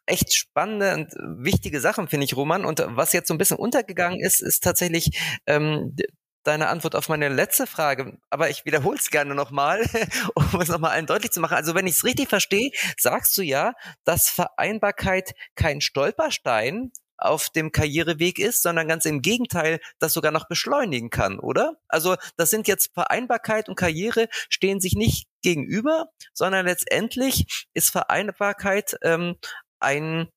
[0.06, 1.12] echt spannende und
[1.44, 2.64] wichtige Sachen, finde ich, Roman.
[2.64, 5.10] Und was jetzt so ein bisschen untergegangen ist, ist tatsächlich
[5.46, 5.94] ähm,
[6.42, 9.82] deine Antwort auf meine letzte Frage, aber ich wiederhole es gerne nochmal,
[10.34, 11.54] um es nochmal allen deutlich zu machen.
[11.54, 13.74] Also wenn ich es richtig verstehe, sagst du ja,
[14.04, 20.48] dass Vereinbarkeit kein Stolperstein auf dem Karriereweg ist, sondern ganz im Gegenteil, das sogar noch
[20.48, 21.76] beschleunigen kann, oder?
[21.88, 28.96] Also das sind jetzt Vereinbarkeit und Karriere stehen sich nicht gegenüber, sondern letztendlich ist Vereinbarkeit
[29.02, 29.36] ähm,
[29.80, 30.28] ein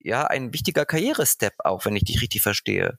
[0.00, 2.98] ja ein wichtiger Karrierestep auch, wenn ich dich richtig verstehe.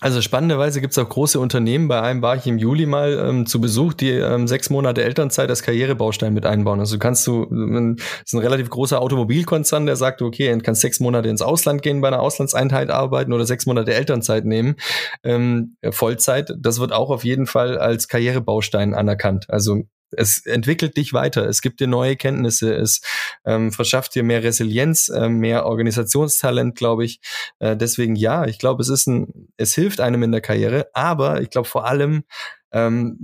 [0.00, 1.88] Also spannenderweise gibt es auch große Unternehmen.
[1.88, 5.50] Bei einem war ich im Juli mal ähm, zu Besuch, die ähm, sechs Monate Elternzeit
[5.50, 6.78] als Karrierebaustein mit einbauen.
[6.78, 11.00] Also kannst du, das ist ein relativ großer Automobilkonzern, der sagt, okay, du kannst sechs
[11.00, 14.76] Monate ins Ausland gehen, bei einer Auslandseinheit arbeiten oder sechs Monate Elternzeit nehmen,
[15.24, 16.54] ähm, Vollzeit.
[16.58, 19.46] Das wird auch auf jeden Fall als Karrierebaustein anerkannt.
[19.48, 23.00] Also es entwickelt dich weiter, es gibt dir neue Kenntnisse, es
[23.44, 27.20] ähm, verschafft dir mehr Resilienz, äh, mehr Organisationstalent, glaube ich.
[27.58, 31.40] Äh, deswegen ja, ich glaube, es ist ein, es hilft einem in der Karriere, aber
[31.40, 32.24] ich glaube vor allem
[32.72, 33.16] ähm,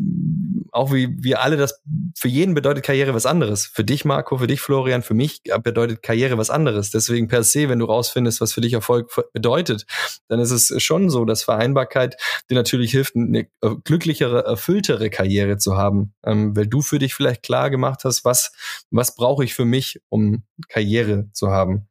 [0.74, 1.80] auch wie wir alle das,
[2.16, 3.66] für jeden bedeutet Karriere was anderes.
[3.66, 6.90] Für dich, Marco, für dich, Florian, für mich bedeutet Karriere was anderes.
[6.90, 9.86] Deswegen per se, wenn du rausfindest, was für dich Erfolg bedeutet,
[10.28, 12.16] dann ist es schon so, dass Vereinbarkeit
[12.50, 13.46] dir natürlich hilft, eine
[13.84, 16.12] glücklichere, erfülltere Karriere zu haben.
[16.24, 18.52] Ähm, weil du für dich vielleicht klar gemacht hast, was,
[18.90, 21.88] was brauche ich für mich, um Karriere zu haben.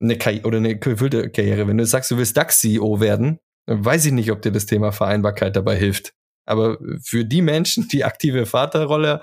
[0.00, 1.68] Eine Karriere oder eine erfüllte Karriere.
[1.68, 5.54] Wenn du sagst, du willst DAX-CEO werden, weiß ich nicht, ob dir das Thema Vereinbarkeit
[5.54, 6.14] dabei hilft.
[6.50, 9.20] Aber für die Menschen, die aktive Vaterrolle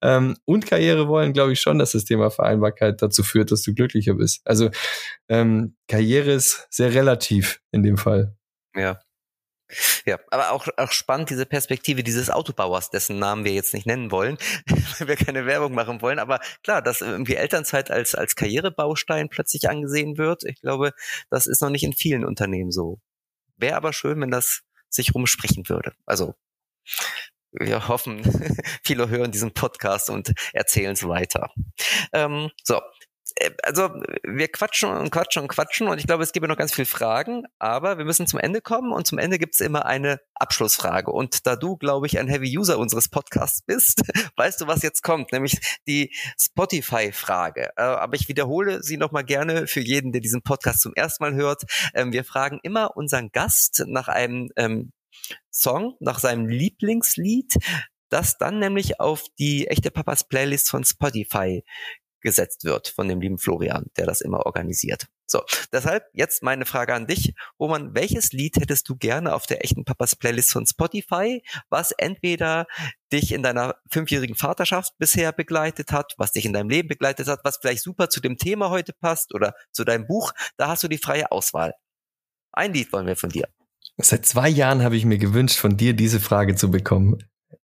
[0.00, 3.74] ähm, und Karriere wollen, glaube ich schon, dass das Thema Vereinbarkeit dazu führt, dass du
[3.74, 4.40] glücklicher bist.
[4.44, 4.70] Also
[5.28, 8.34] ähm, Karriere ist sehr relativ in dem Fall.
[8.74, 8.98] Ja.
[10.04, 14.10] Ja, aber auch, auch spannend diese Perspektive dieses Autobauers, dessen Namen wir jetzt nicht nennen
[14.10, 14.36] wollen,
[14.98, 16.18] weil wir keine Werbung machen wollen.
[16.18, 20.92] Aber klar, dass irgendwie Elternzeit als, als Karrierebaustein plötzlich angesehen wird, ich glaube,
[21.28, 23.00] das ist noch nicht in vielen Unternehmen so.
[23.58, 25.92] Wäre aber schön, wenn das sich rumsprechen würde.
[26.06, 26.34] Also
[27.52, 28.22] wir hoffen,
[28.84, 31.50] viele hören diesen Podcast und erzählen es weiter.
[32.12, 32.80] Ähm, so,
[33.36, 33.90] äh, also
[34.22, 37.44] wir quatschen und quatschen und quatschen und ich glaube, es gibt noch ganz viele Fragen,
[37.58, 41.10] aber wir müssen zum Ende kommen und zum Ende gibt es immer eine Abschlussfrage.
[41.10, 44.02] Und da du, glaube ich, ein Heavy User unseres Podcasts bist,
[44.36, 47.70] weißt du, was jetzt kommt, nämlich die Spotify-Frage.
[47.76, 51.34] Äh, aber ich wiederhole sie nochmal gerne für jeden, der diesen Podcast zum ersten Mal
[51.34, 51.62] hört.
[51.94, 54.92] Ähm, wir fragen immer unseren Gast nach einem ähm,
[55.50, 57.54] Song, nach seinem Lieblingslied,
[58.08, 61.62] das dann nämlich auf die echte Papas Playlist von Spotify
[62.20, 65.06] gesetzt wird von dem lieben Florian, der das immer organisiert.
[65.26, 65.42] So,
[65.72, 69.84] deshalb jetzt meine Frage an dich, Roman, welches Lied hättest du gerne auf der echten
[69.84, 72.66] Papas Playlist von Spotify, was entweder
[73.12, 77.40] dich in deiner fünfjährigen Vaterschaft bisher begleitet hat, was dich in deinem Leben begleitet hat,
[77.44, 80.88] was vielleicht super zu dem Thema heute passt oder zu deinem Buch, da hast du
[80.88, 81.74] die freie Auswahl.
[82.52, 83.48] Ein Lied wollen wir von dir.
[84.02, 87.18] Seit zwei Jahren habe ich mir gewünscht, von dir diese Frage zu bekommen.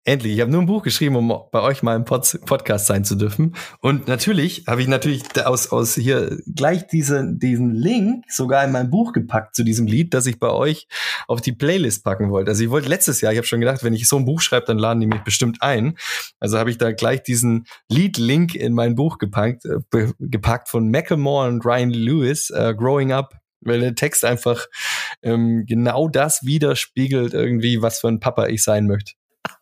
[0.04, 3.04] Endlich, ich habe nur ein Buch geschrieben, um bei euch mal im Pod Podcast sein
[3.04, 3.54] zu dürfen.
[3.80, 8.88] Und natürlich habe ich natürlich aus, aus hier gleich diese, diesen Link sogar in mein
[8.88, 10.88] Buch gepackt zu diesem Lied, das ich bei euch
[11.28, 12.50] auf die Playlist packen wollte.
[12.50, 14.64] Also ich wollte letztes Jahr, ich habe schon gedacht, wenn ich so ein Buch schreibe,
[14.64, 15.98] dann laden die mich bestimmt ein.
[16.38, 21.46] Also habe ich da gleich diesen Lied-Link in mein Buch gepackt, äh, gepackt von Macklemore
[21.46, 24.66] und Ryan Lewis, uh, Growing Up weil der Text einfach
[25.22, 29.12] ähm, genau das widerspiegelt, irgendwie, was für ein Papa ich sein möchte.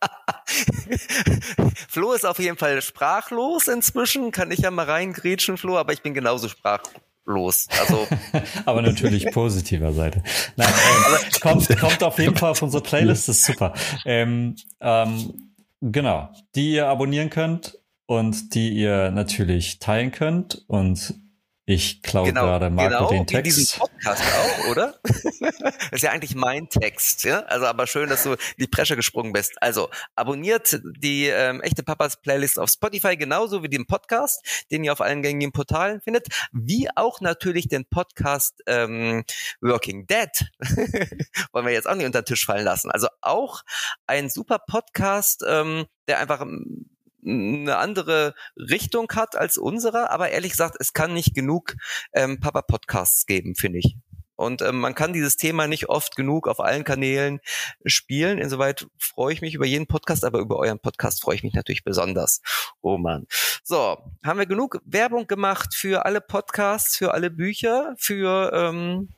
[1.88, 6.02] Flo ist auf jeden Fall sprachlos inzwischen, kann ich ja mal reingrätschen, Flo, aber ich
[6.02, 7.68] bin genauso sprachlos.
[7.80, 8.06] Also
[8.64, 10.22] aber natürlich positiver Seite.
[10.56, 13.74] Nein, ähm, kommt, kommt auf jeden Fall auf unsere Playlist, ist super.
[14.04, 21.14] Ähm, ähm, genau, die ihr abonnieren könnt und die ihr natürlich teilen könnt und
[21.68, 23.44] ich klaue genau, gerade Marco genau, den Text.
[23.44, 24.98] Wie diesen Podcast auch, oder?
[25.02, 25.22] das
[25.92, 27.40] ist ja eigentlich mein Text, ja.
[27.40, 29.62] Also aber schön, dass du in die Presche gesprungen bist.
[29.62, 34.94] Also abonniert die ähm, echte Papas Playlist auf Spotify genauso wie den Podcast, den ihr
[34.94, 39.24] auf allen gängigen Portalen findet, wie auch natürlich den Podcast ähm,
[39.60, 40.30] Working Dead.
[41.52, 42.90] Wollen wir jetzt auch nicht unter den Tisch fallen lassen.
[42.90, 43.60] Also auch
[44.06, 46.46] ein super Podcast, ähm, der einfach
[47.24, 51.74] eine andere Richtung hat als unsere, aber ehrlich gesagt, es kann nicht genug
[52.12, 53.96] ähm, Papa-Podcasts geben, finde ich.
[54.38, 57.40] Und ähm, man kann dieses Thema nicht oft genug auf allen Kanälen
[57.84, 58.38] spielen.
[58.38, 61.82] Insoweit freue ich mich über jeden Podcast, aber über euren Podcast freue ich mich natürlich
[61.82, 62.40] besonders.
[62.80, 63.26] Oh man.
[63.64, 69.08] So, haben wir genug Werbung gemacht für alle Podcasts, für alle Bücher, für, ähm,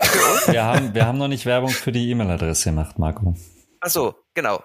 [0.00, 0.46] für uns?
[0.46, 3.34] Wir haben, wir haben noch nicht Werbung für die E-Mail-Adresse gemacht, Marco.
[3.80, 4.62] Ach so, genau.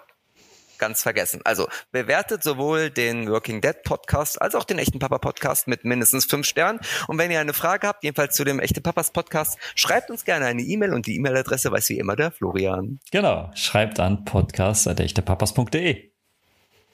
[0.79, 1.41] Ganz vergessen.
[1.43, 6.25] Also bewertet sowohl den Working Dead Podcast als auch den Echten Papa Podcast mit mindestens
[6.25, 6.79] fünf Sternen.
[7.07, 10.45] Und wenn ihr eine Frage habt, jedenfalls zu dem Echte Papas Podcast, schreibt uns gerne
[10.45, 12.99] eine E-Mail und die E-Mail-Adresse weiß wie immer der Florian.
[13.11, 16.11] Genau, schreibt an podcast.echtepapas.de.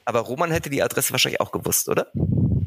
[0.04, 2.08] Aber Roman hätte die Adresse wahrscheinlich auch gewusst, oder?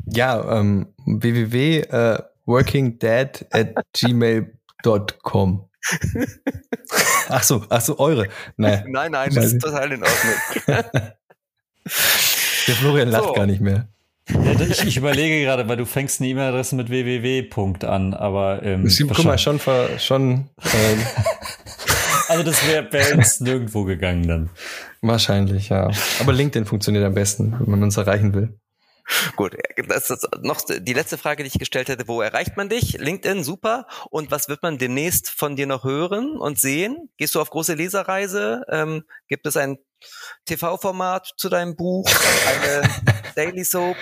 [0.06, 5.70] Ja, ähm, www.workingdad at gmail.com.
[7.30, 8.28] ach so, ach so, eure.
[8.58, 10.34] Nein, nein, nein das ist total in Ordnung.
[12.68, 13.34] Der Florian lacht so.
[13.34, 13.88] gar nicht mehr.
[14.28, 17.48] Ja, ich, ich, überlege gerade, weil du fängst eine E-Mail-Adresse mit www.
[17.86, 19.60] an, aber ähm, guck mal, schon,
[20.00, 21.06] schon ähm,
[22.28, 24.50] also das wäre wär ins nirgendwo gegangen dann.
[25.02, 25.92] Wahrscheinlich, ja.
[26.20, 28.58] Aber LinkedIn funktioniert am besten, wenn man uns erreichen will.
[29.36, 29.56] Gut,
[29.88, 32.08] das ist noch die letzte Frage, die ich gestellt hätte.
[32.08, 32.98] Wo erreicht man dich?
[32.98, 33.88] LinkedIn, super.
[34.10, 37.10] Und was wird man demnächst von dir noch hören und sehen?
[37.18, 38.64] Gehst du auf große Leserreise?
[38.70, 39.78] Ähm, gibt es ein
[40.46, 42.10] TV-Format zu deinem Buch?
[42.48, 42.90] Eine
[43.36, 43.98] Daily Soap?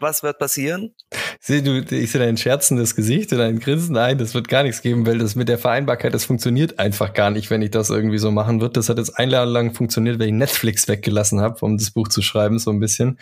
[0.00, 0.94] Was wird passieren?
[1.40, 3.94] Sieh, du, ich sehe dein scherzendes Gesicht und dein Grinsen.
[3.94, 7.30] Nein, das wird gar nichts geben, weil das mit der Vereinbarkeit, das funktioniert einfach gar
[7.30, 8.74] nicht, wenn ich das irgendwie so machen würde.
[8.74, 12.08] Das hat jetzt ein Jahr lang funktioniert, weil ich Netflix weggelassen habe, um das Buch
[12.08, 13.18] zu schreiben, so ein bisschen.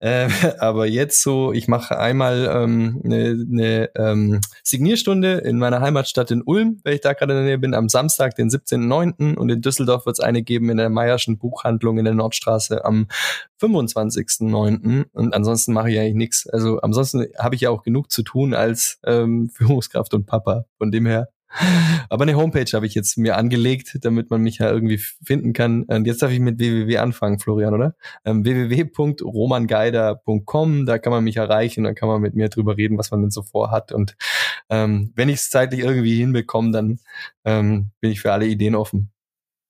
[0.00, 0.28] Äh,
[0.58, 6.42] aber jetzt so, ich mache einmal ähm, eine, eine ähm, Signierstunde in meiner Heimatstadt in
[6.42, 9.36] Ulm, weil ich da gerade in der Nähe bin, am Samstag, den 17.09.
[9.36, 13.08] Und in Düsseldorf wird es eine geben in der Meierschen Buchhandlung in der Nordstraße am
[13.60, 15.06] 25.09.
[15.12, 16.48] Und ansonsten mache ich eigentlich nichts.
[16.48, 20.64] Also ansonsten habe ich ja auch genug zu tun als ähm, Führungskraft und Papa.
[20.78, 21.28] Von dem her.
[22.10, 25.82] Aber eine Homepage habe ich jetzt mir angelegt, damit man mich ja irgendwie finden kann.
[25.84, 27.94] Und jetzt darf ich mit www anfangen, Florian, oder?
[28.24, 33.10] Ähm, www.romangeider.com, da kann man mich erreichen, da kann man mit mir drüber reden, was
[33.10, 33.92] man denn so vorhat.
[33.92, 34.16] Und
[34.68, 36.98] ähm, wenn ich es zeitlich irgendwie hinbekomme, dann
[37.44, 39.12] ähm, bin ich für alle Ideen offen.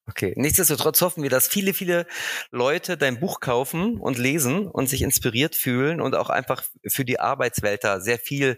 [0.09, 0.33] Okay.
[0.37, 2.07] Nichtsdestotrotz hoffen wir, dass viele, viele
[2.51, 7.21] Leute dein Buch kaufen und lesen und sich inspiriert fühlen und auch einfach für die
[7.21, 8.57] Arbeitswelt da sehr viel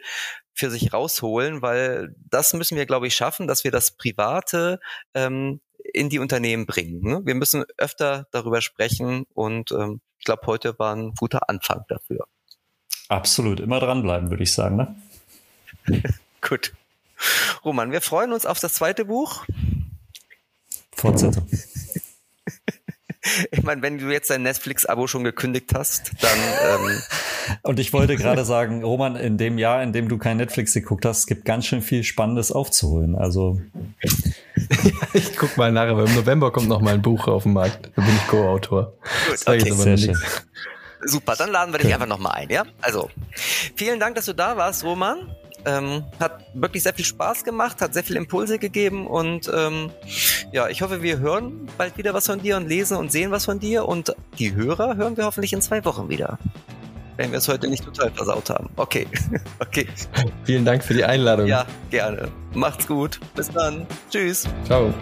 [0.60, 4.78] für sich rausholen, weil das müssen wir, glaube ich, schaffen, dass wir das Private
[5.14, 5.60] ähm,
[5.92, 7.00] in die Unternehmen bringen.
[7.02, 7.20] Ne?
[7.24, 12.26] Wir müssen öfter darüber sprechen und ähm, ich glaube, heute war ein guter Anfang dafür.
[13.08, 14.76] Absolut, immer dranbleiben, würde ich sagen.
[14.76, 14.94] Ne?
[16.40, 16.72] Gut.
[17.64, 19.44] Roman, wir freuen uns auf das zweite Buch.
[20.92, 21.46] Fortsetzung.
[23.50, 26.38] Ich meine, wenn du jetzt dein Netflix-Abo schon gekündigt hast, dann.
[26.64, 27.02] Ähm
[27.62, 31.04] Und ich wollte gerade sagen, Roman, in dem Jahr, in dem du kein Netflix geguckt
[31.04, 33.16] hast, gibt ganz schön viel Spannendes aufzuholen.
[33.16, 33.60] Also.
[35.12, 37.90] ich guck mal nach, aber im November kommt noch mal ein Buch auf den Markt.
[37.94, 38.94] Da bin ich Co-Autor.
[39.28, 39.70] Gut, okay.
[39.70, 40.18] Sehr schön.
[41.02, 41.94] Super, dann laden wir dich okay.
[41.94, 42.64] einfach nochmal ein, ja?
[42.80, 43.10] Also,
[43.74, 45.34] vielen Dank, dass du da warst, Roman.
[45.64, 49.90] Ähm, hat wirklich sehr viel Spaß gemacht, hat sehr viele Impulse gegeben und ähm,
[50.52, 53.44] ja, ich hoffe, wir hören bald wieder was von dir und lesen und sehen was
[53.44, 56.38] von dir und die Hörer hören wir hoffentlich in zwei Wochen wieder.
[57.16, 58.70] Wenn wir es heute nicht total versaut haben.
[58.76, 59.06] Okay.
[59.60, 59.86] okay.
[60.44, 61.46] Vielen Dank für die Einladung.
[61.46, 62.28] Ja, gerne.
[62.54, 63.20] Macht's gut.
[63.34, 63.86] Bis dann.
[64.10, 64.48] Tschüss.
[64.64, 64.94] Ciao.